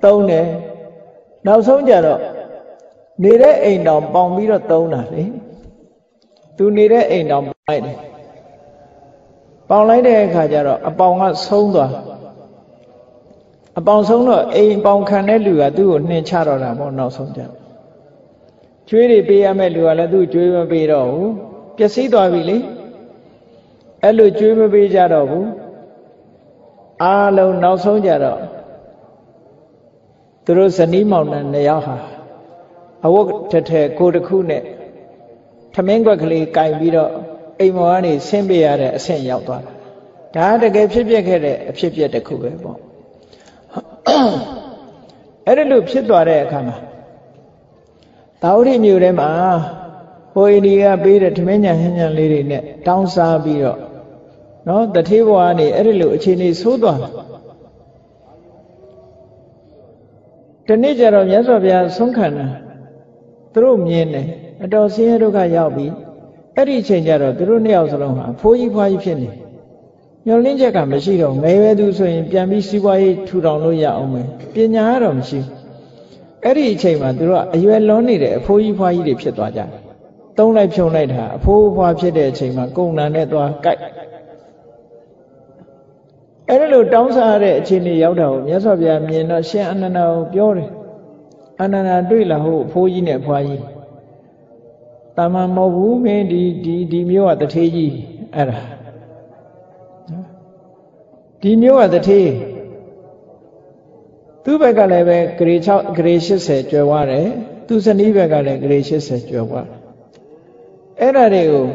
[0.04, 0.46] သုံးတယ်
[1.46, 2.20] နောက်ဆုံးကြတော့
[3.22, 5.24] နေတဲ့အိမ်တောင်ပေါင်ပြီးတော့သုံးတာလေ
[6.56, 7.98] သူနေတဲ့အိမ်တောင်လိုက်တယ်
[9.68, 11.92] ပေါင်လိုက်တဲ့အခါကျတော့အပေါင်ကဆုံးသွား
[13.78, 17.40] အပေါင်ဆုံးတော့အိမ်ပေါင်ခံတဲ့လူကသူ့ကိုနှင်ချတော့တာပေါ့နောက်ဆုံးကြ
[18.88, 21.32] ကျွေးတွေပေးရမယ့်လူကလည်းသူ့ကျွေးမပေးတော့ဘူး
[21.76, 22.58] ပျက်စီးသွားပြီလေ
[24.02, 25.48] အဲ့လိုကျွေးမပေးကြတော့ဘူး
[27.02, 28.40] အားလုံးနောက်ဆုံးကြတော့
[30.44, 31.96] သူတို့ဇနီးမောင်နှံနှစ်ယောက်ဟာ
[33.06, 34.62] အဝတ်ထထဲကိုတစ်ခုနဲ့
[35.74, 37.10] ထမင်းခွက်ကလေးကင်ပြီးတော့
[37.60, 39.72] အိမ်မော်ကနေဆင်းပေးရတဲ့အဆင့်ရောက်သွားတာ
[40.36, 42.78] ဒါတကယ်ဖြစ်ပျက်ခဲ့တဲ့အဖြစ်ပျက်တစ်ခုပဲပေါ့
[45.46, 46.76] အဲ့ဒါလို့ဖြစ်သွားတဲ့အခါမှာ
[48.42, 49.30] တာဝတိမြို့ထဲမှာ
[50.32, 53.78] ဟိုအိန္ဒိကပေးတဲ့ထမင်းညာဟင်းညာလေးတွေနဲ့တောင်းစားပြီးတော့
[54.68, 56.98] နော်တထေးဘဝကနေအဲ့ဒီလိုအခြေအနေဆိုးသွား
[60.66, 62.46] တနေ့ကျတော့မြတ်စွာဘုရားဆုံးခံတာ
[63.52, 64.26] သူတို့မြင်တယ်
[64.64, 65.86] အတော်ဆင်းရဲဒုက္ခရောက်ပြီ
[66.56, 69.30] အဲ့ဒီအချိန်ကျတော့သူတို့နှစ်ယောက်စလုံးဟာဖိုးကြီးဖွားကြီးဖြစ်နေ
[70.26, 75.40] မျောလင်းချက်ကမရှိတော့ငယ်ရွယ်သူဆိုရင်ပြန်ပြီးစီးပွားရေးထူထောင်လို့ရအောင်မယ်ပညာကတော့မရှိ
[76.44, 79.68] အဲ့ဒီအချိန်မှာသူတို့ကအရွယ်လွန်နေတဲ့အဖိုးကြီးဖွားကြီးတွေဖြစ်သွားကြတယ်
[80.38, 83.80] သုံးလိုက်ဖြုံလိုက်တာအဖိုးဖွားဖြစ်တဲ့အချိန်မှာကုံနံနဲ့သွားကြိုက်
[86.48, 90.70] အဲ့ဒါလိုတောင်းစားရတဲ့အခြေအနေရောက်တာကိုမြတ်စွာဘုရားမြင်တော့ရှင်အနန္ဒာကိုပြောတယ်
[91.62, 93.62] အနန္ဒာတွေ့လာဟုတ်အဖိုးကြီးနဲ့ဖွားကြီး
[95.16, 97.92] တာမန်မဟုတ်ဘူးမင်းဒီဒီဒီမျိုးကတထေးကြီး
[98.34, 98.60] အဲ့ဒါ
[101.42, 102.28] ဒီမျိုးကတထေး
[104.50, 107.26] သူ့ဘက်ကလည်းပဲဂရေ6ဂရေ80ကျွယ်ဝတယ်
[107.66, 109.68] သူဇနီးဘက်ကလည်းဂရေ80ကျွယ်ဝတယ်
[111.00, 111.66] အဲ့ဒါတွေကို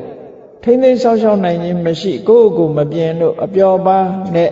[0.63, 3.99] ထိမ့်သိမ်းဆောက်ရှောက်နိုင်ခြင်းမရှိကိုယ့်ကိုယ်မပြင်းလို့အပျော်ပါ
[4.36, 4.51] နဲ့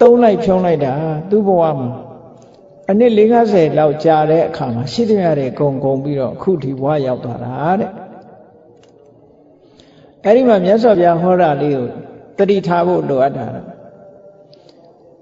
[0.00, 0.94] တုံးလိုက်ဖြုံးလိုက်တာ
[1.30, 1.90] သူ့ဘဝမှာ
[2.90, 3.12] အနည်း
[3.48, 7.90] 50လောက်ကြာတဲ့အခါမှာရှိသမျှတွေအကုန်ကုန်ပြီးတော့အခုဒီဘဝရောက်သွားတာတဲ့
[10.24, 11.86] အဲ့ဒီမှာမြတ်စွာဘုရားဟောတာလေးကို
[12.38, 13.46] တတိထားဖို့လိုအပ်တာ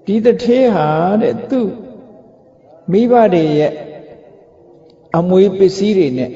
[0.05, 0.87] ဒီတထေးဟာ
[1.21, 1.69] တဲ့သူ့
[2.91, 3.73] မိဘတွေရဲ့
[5.17, 6.31] အမွေပစ္စည်းတွေနဲ့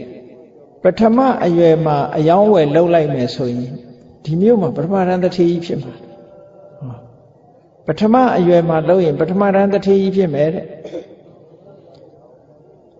[0.83, 3.71] ပထမအရွယ်မှာအယောင်းဝယ်လှုပ်လိုက်မယ်ဆိုရင်
[4.23, 5.93] ဒီမျိုးမှာပထမရန်တထေးကြီးဖြစ်မှာ
[7.87, 10.65] ပထမအရွယ်မှာလှုပ်ရင်ပထမရန်တထေးကြီးဖြစ်မယ်တဲ့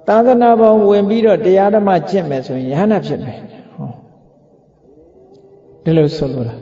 [0.07, 3.39] သာသနာပေါင်းဝင်ပြီးတော့တရားဓမ္မကျင့်မယ်ဆိုရင်ယဟနာဖြစ်မယ်
[3.75, 3.89] ဟော
[5.83, 6.55] ဒီလိုဆိုလိုတာ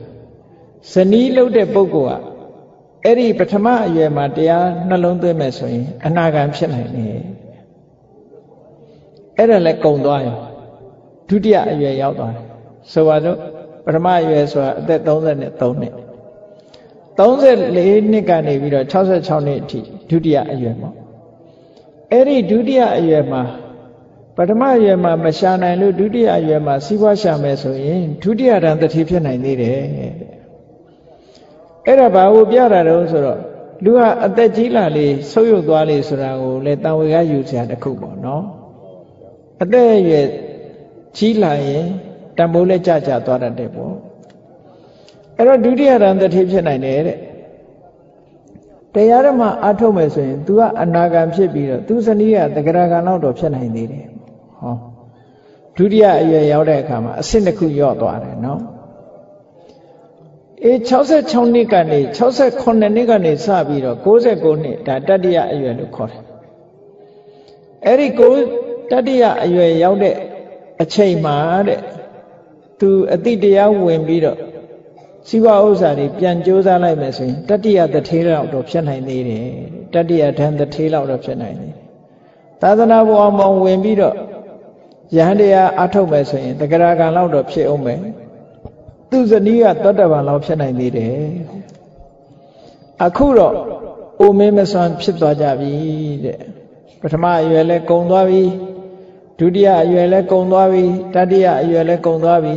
[0.92, 2.31] ဇနီးလှုပ်တဲ့ပုဂ္ဂိုလ်က
[3.04, 7.20] အဲ့ဒီပထမအရွယ်မှာတရားနှလုံးသွင်းမယ်ဆိုရင်အနာဂံဖြစ်နိုင်တယ်
[9.36, 10.38] အဲ့ဒါလည်းကုံသွားရော
[11.28, 12.44] ဒုတိယအရွယ်ရောက်သွားတယ်
[12.92, 13.38] ဆိုပါတော့
[13.84, 15.52] ပထမအရွယ်ဆိုတာအသက်33နှစ်
[17.18, 19.80] 34နှစ်ကနေပြီးတော့66နှစ်အထိ
[20.10, 20.94] ဒုတိယအရွယ်ပေါ့
[22.12, 23.42] အဲ့ဒီဒုတိယအရွယ်မှာ
[24.36, 29.80] ပထမအရွယ်မှာမရှာနိုင်လို့ဒုတိယအရွယ်မှာစီးပွားရှာမယ်ဆိုရင်ဒုတိယတန်တတိဖြစ်နိုင်သေးတယ်
[31.86, 33.40] အဲ့ဒါဘာကိုပြတာတုံးဆိုတော့
[33.84, 38.44] လူဟာအသက်ကြီးလာလေဆုပ်ယုပ်သွားလေဆိုတာကိုလည်းတန်ဝေကယူစရာတစ်ခုပေါ့နော်
[39.62, 40.26] အသက်အရွယ်
[41.16, 41.84] ကြီးလာရင်
[42.38, 43.94] တံပိုးလည်းကြကြသွားတတ်တယ်ပေါ့
[45.36, 47.18] အဲ့တော့ဒုတိယရန်တတိဖြစ်နိုင်တယ်တဲ့
[48.94, 54.06] တရားဓမ္မအထုတ်မယ်ဆိုရင် तू ကအနာဂံဖြစ်ပြီးတော့သူဇနီးကတဂရကံတော့တော့ဖြစ်နိုင်သေးတယ်
[54.60, 54.74] ဟော
[55.76, 58.60] ဒုတိယအရွယ်ရောက်တဲ့အခါမှာအဆင့်တစ်ခုယော့သွားတယ်နော်
[60.64, 66.22] အေး66နှစ်ကနေ68နှစ်ကနေစပြီးတော့69နှစ်ဒါတတိယအရွယ်လို့ခေါ်တယ်
[67.86, 68.34] အဲ့ဒီကို
[68.90, 70.16] တတိယအရွယ်ရောက်တဲ့
[70.82, 71.36] အချိန်မှာ
[71.68, 71.80] တဲ့
[72.80, 74.38] သူအတိတရားဝင်ပြီးတော့
[75.28, 79.46] စီဝဥစ္စာတွေပြန်ကြိုးစားလိုက်မယ်ဆိုရင်တတိယတထေးလောက်တော့ဖြစ်နိုင်သေးတယ်
[79.94, 81.74] တတိယဓာန်တထေးလောက်တော့ဖြစ်နိုင်တယ်
[82.62, 84.14] သာသနာ့ဘဝမှာဝင်ပြီးတော့
[85.16, 88.00] ယဟန်တရားအထုတ်မယ်ဆိုရင်တဂရကံလောက်တော့ဖြစ်အောင်မယ်
[89.12, 91.16] သူဇနီးကတတ္တဗံလောက်ဖြစ်နိုင်သေးတယ်
[93.04, 93.54] အခုတော့
[94.20, 95.72] အိုမင်းမစွမ်းဖြစ်သွားကြပြီ
[96.24, 96.38] တဲ့
[97.00, 98.42] ပထမအရွယ်လဲကုံသွားပြီ
[99.38, 100.84] ဒုတိယအရွယ်လဲကုံသွားပြီ
[101.14, 102.54] တတိယအရွယ်လဲကုံသွားပြီ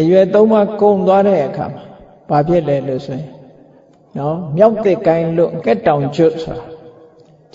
[0.00, 1.84] အရွယ်သုံးပါးကုံသွားတဲ့အခါမှာ
[2.28, 3.28] ဘာဖြစ်လဲလို့ဆိုရင်
[4.18, 6.66] နော်မြောက်တဲ့ကိုင်းလို့ကက်တောင်ကျွတ်ဆိုတာ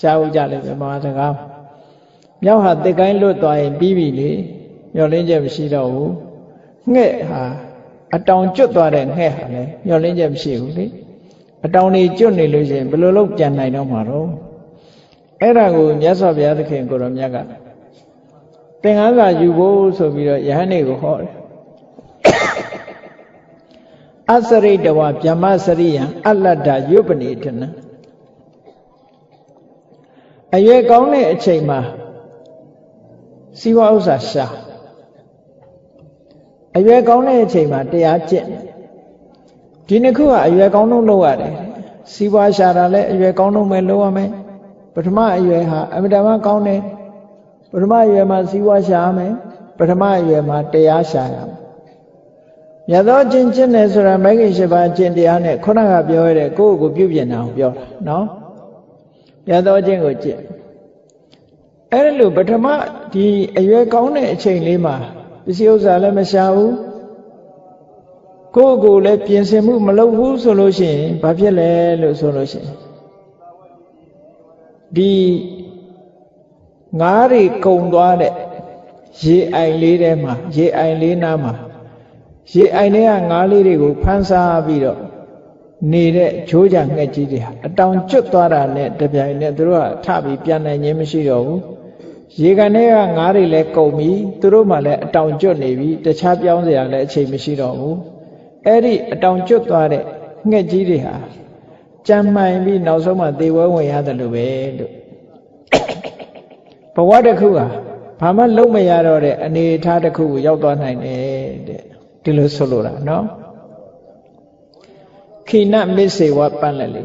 [0.00, 1.34] ကြားဦးကြလိမ့်မယ်မာစကား
[2.42, 4.30] မြောက်ဟာတစ်ကိုင်းလွတ်သွားရင်ပြီးပြီလေ
[4.94, 6.12] မျောလင်းချက်မရှိတော့ဘူး
[6.94, 7.42] ငှက်ဟာ
[8.14, 10.86] အတောင်ကျွတ်သွားတဲ့ငှက်ဟာလည်းမျောလင်းချက်မရှိဘူးလေ
[11.64, 14.28] အတောင်တွေကျွတ်နေလို့ရှိရင်ဘယ်လိုလုပ်ပြန်နိုင်တော့မှာတော့
[15.40, 17.36] အဲ့ဒါကိုမြတ်စွာဘုရားသခင်ကိုရောမြတ်က
[18.82, 21.32] သင်္ကန်းစာယူဖို့ဆိုပြီးတော့ယဟန်နေကိုဟောတယ်
[24.32, 27.62] အစရိတဝဗျမစရိယံအလတ္တယုပနိတန
[30.54, 31.80] အရွယ်ကောင်းတဲ့အချိန်မှာ
[33.58, 34.46] စီဝဥစ္စာရှာ
[36.76, 38.46] အရွယ်ကောင်းတဲ့အချိန်မှာတရားကျင့်
[39.86, 41.54] ဒီနှစ်ခုကအရွယ်ကောင်းဆုံးလုပ်ရတယ်
[42.12, 44.30] စီးပွားရှာတာလည်းအရွယ်ကောင်းဆုံးပဲလုပ်ရမယ်
[44.94, 46.80] ပထမအရွယ်ဟာအမြဲတမ်းကောင်းတယ်
[47.72, 49.32] ပထမအရွယ်မှာစီးပွားရှာရမယ်
[49.78, 51.56] ပထမအရွယ်မှာတရားရှာရမယ်
[52.88, 58.26] မြတ်သောကျင့်ကျင့်တယ်ဆိုတာမဂ္ဂင်၈ပါးကျင့်တရားနဲ့ခုနကပြောရတဲ့ကိုယ့်ကိုပြုပြင်တာကိုပြောတာနော်
[59.46, 60.40] မြတ်သောကျင့်ကိုကျင့်
[61.92, 62.66] အဲ့ဒါလို့ပထမ
[63.12, 63.26] ဒီ
[63.58, 64.96] အရွယ်ကောင်းတဲ့အချိန်လေးမှာ
[65.46, 66.74] ပစ္စည်းဥစ္စာလည်းမရှာဘူး
[68.56, 71.70] ကိုယ့်ကိုယ်လည်းပြင်ဆင်မှုမလုပ်ဘူးဆိုလို့ရှိရင်ဘာဖြစ်လဲ
[72.02, 72.74] လို့ဆိုလို့ရှိရင်
[74.96, 75.12] ဒီ
[77.00, 78.32] ငါးတွေကုံသွားတဲ့
[79.22, 81.52] ရေအိုင်လေးထဲမှာရေအိုင်လေးနားမှာ
[82.52, 85.00] ရေအိုင်ထဲကငါးလေးတွေကိုဖမ်းစားပြီးတော့
[85.92, 91.60] နေတဲ့ချိုးကြငှက်ကြီးတွေဟာအတောင်ကျွတ်သွားတာနဲ့တပြိုင်နက်သူတို့ကထပြီးပြန်နိုင်ခြင်းမရှိတော့ဘူး
[92.42, 94.10] ရေကန်ထဲကငါးတွေလည်းကုန်ပြီ
[94.40, 97.98] သူတို့မှလည်းအတောင်ကျွတ်နေပြီတခြားပြောင်းစရာလည်းအချိန်မရှိတော့ဘူး
[98.66, 100.02] အဲ့ဒီအတောင်ကျွတ်သွားတဲ့
[100.50, 101.14] ငှက်ကြီးတွေဟာ
[102.08, 104.46] ကြမ်းမှန်ပြီးနောက်ဆုံးမှသေဝဲဝင်ရတယ်လို့ပဲ
[104.78, 104.92] လို့
[106.94, 107.66] ဘဝတစ်ခုဟာ
[108.20, 111.82] ဘာမှလုံးမရတော့တဲ့အနေအထားတစ်ခုကိုရောက်သွားနိုင်တယ်တဲ့
[112.24, 113.24] ဒီလိုဆိုလိုတာနော်
[115.48, 117.02] ခိနမစ္စေဝပန့်လက်လေ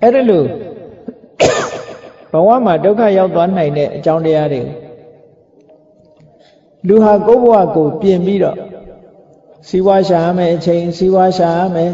[0.00, 0.46] အဲ့ဒါလို့
[2.32, 4.62] ဘဝမှာဒုက္ခရောက်သွားနိုင်တဲ့အကြောင်းတရားတွေ
[6.86, 8.56] လူဟာကိုယ့်ဘဝကို ပြင်ပြီးတော့
[9.68, 11.92] စီဝါရှာရမယ်အချိန်စီဝါရှာရမယ်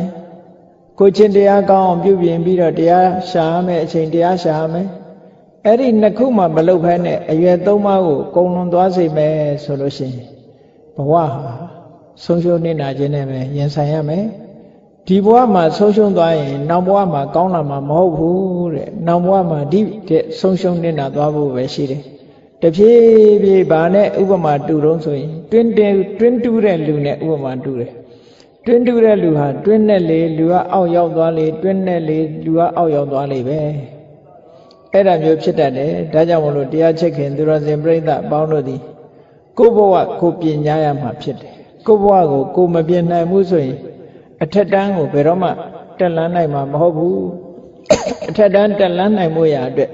[0.99, 4.87] ကိုချင်းတရားကောင်းအောင်ပြုပြင်ပြီးတော့တရားရှာရမယ်အချိန်တရားရှာရမယ်
[5.65, 10.29] အဲ့ဒီနှစ်ခုမှမလုပ်ဖဲနဲ့အရွယ်သုံးပါးကိုကုံလွန်သွားစေမယ်ဆိုလို့ရှိရင်
[10.97, 11.25] ဘဝဟာ
[12.25, 14.25] ဆုံးရှုံးနေတာခြင်းနဲ့ပဲရင်ဆိုင်ရမယ်
[15.09, 22.03] ဒီဘဝမှာဆုံးရှုံးသွားရင် နောက်ဘဝမှာကောင်းလာမှာမဟုတ်ဘူးတဲ့နောက်ဘဝမှာဒီတဲ့ဆုံးရှုံးနေတာသွားဖို့ပဲရှိတယ်
[22.63, 27.93] တဖြည်းဖြည်းဗာနဲ့ဥပမာတူတော့ဆိုရင်တွင်းတွင်းတွင်းတူးတဲ့လူနဲ့ဥပမာတူတယ်
[28.65, 33.59] တွင်းတူးတဲ့လူဟာတွင်းနဲ့လေလူကအောက်ရောက်သွားလေတွင်းနဲ့လေလူကအောက်ရောက်သွားလေပဲ
[34.93, 38.81] အဲ့ဒါမျိုးဖြစ်တတ်တယ်ဒါကြောင့်မလို့တရားချက်ခင်သူရဇင်ပြိဋ္ဌအပေါင်းတို့သည်
[39.59, 41.51] ကိုယ့်ဘဝကိုပညာရမှာဖြစ်တယ်
[41.87, 43.77] ကိုယ့်ဘဝကိုကိုမပြင်နိုင်ဘူးဆိုရင်
[44.45, 45.51] အထက်တန်းကိုဘယ်တော့မှ
[45.99, 47.25] တက်လန်းနိုင်မှာမဟုတ်ဘူး
[48.29, 49.91] အထက်တန်းတက်လန်းနိုင်မှုရာအတွက်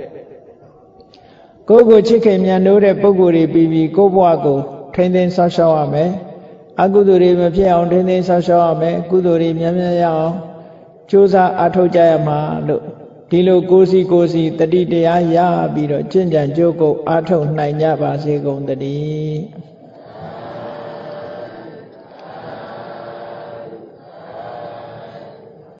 [1.69, 4.59] ကိုယ့်ကိုချစ်ခင်မြတ်နိုးတဲ့ပုံကိုယ်တွေပြီးပြီးကိုယ့်ဘဝကို
[4.95, 6.11] ထိမ့်သိမ်းဆောက်ရှောက်ရမယ်
[6.83, 10.35] အကုသိုလ်တွေမဖြစ်အောင်ထိမ့်သိမ်းဆောက်ရှောက်ရမယ်ကုသိုလ်တွေများများရအောင်
[11.11, 12.39] ကြိုးစားအားထုတ်ကြရမှာ
[12.69, 12.83] လို့
[13.31, 15.37] ဒီလိုကိုစီကိုစီတတိတရားရ
[15.75, 19.70] ပြီးတော့ကျင့်ကြံကြိုးကုပ်အားထုတ်နိုင်ကြပါစေကုန်တည်း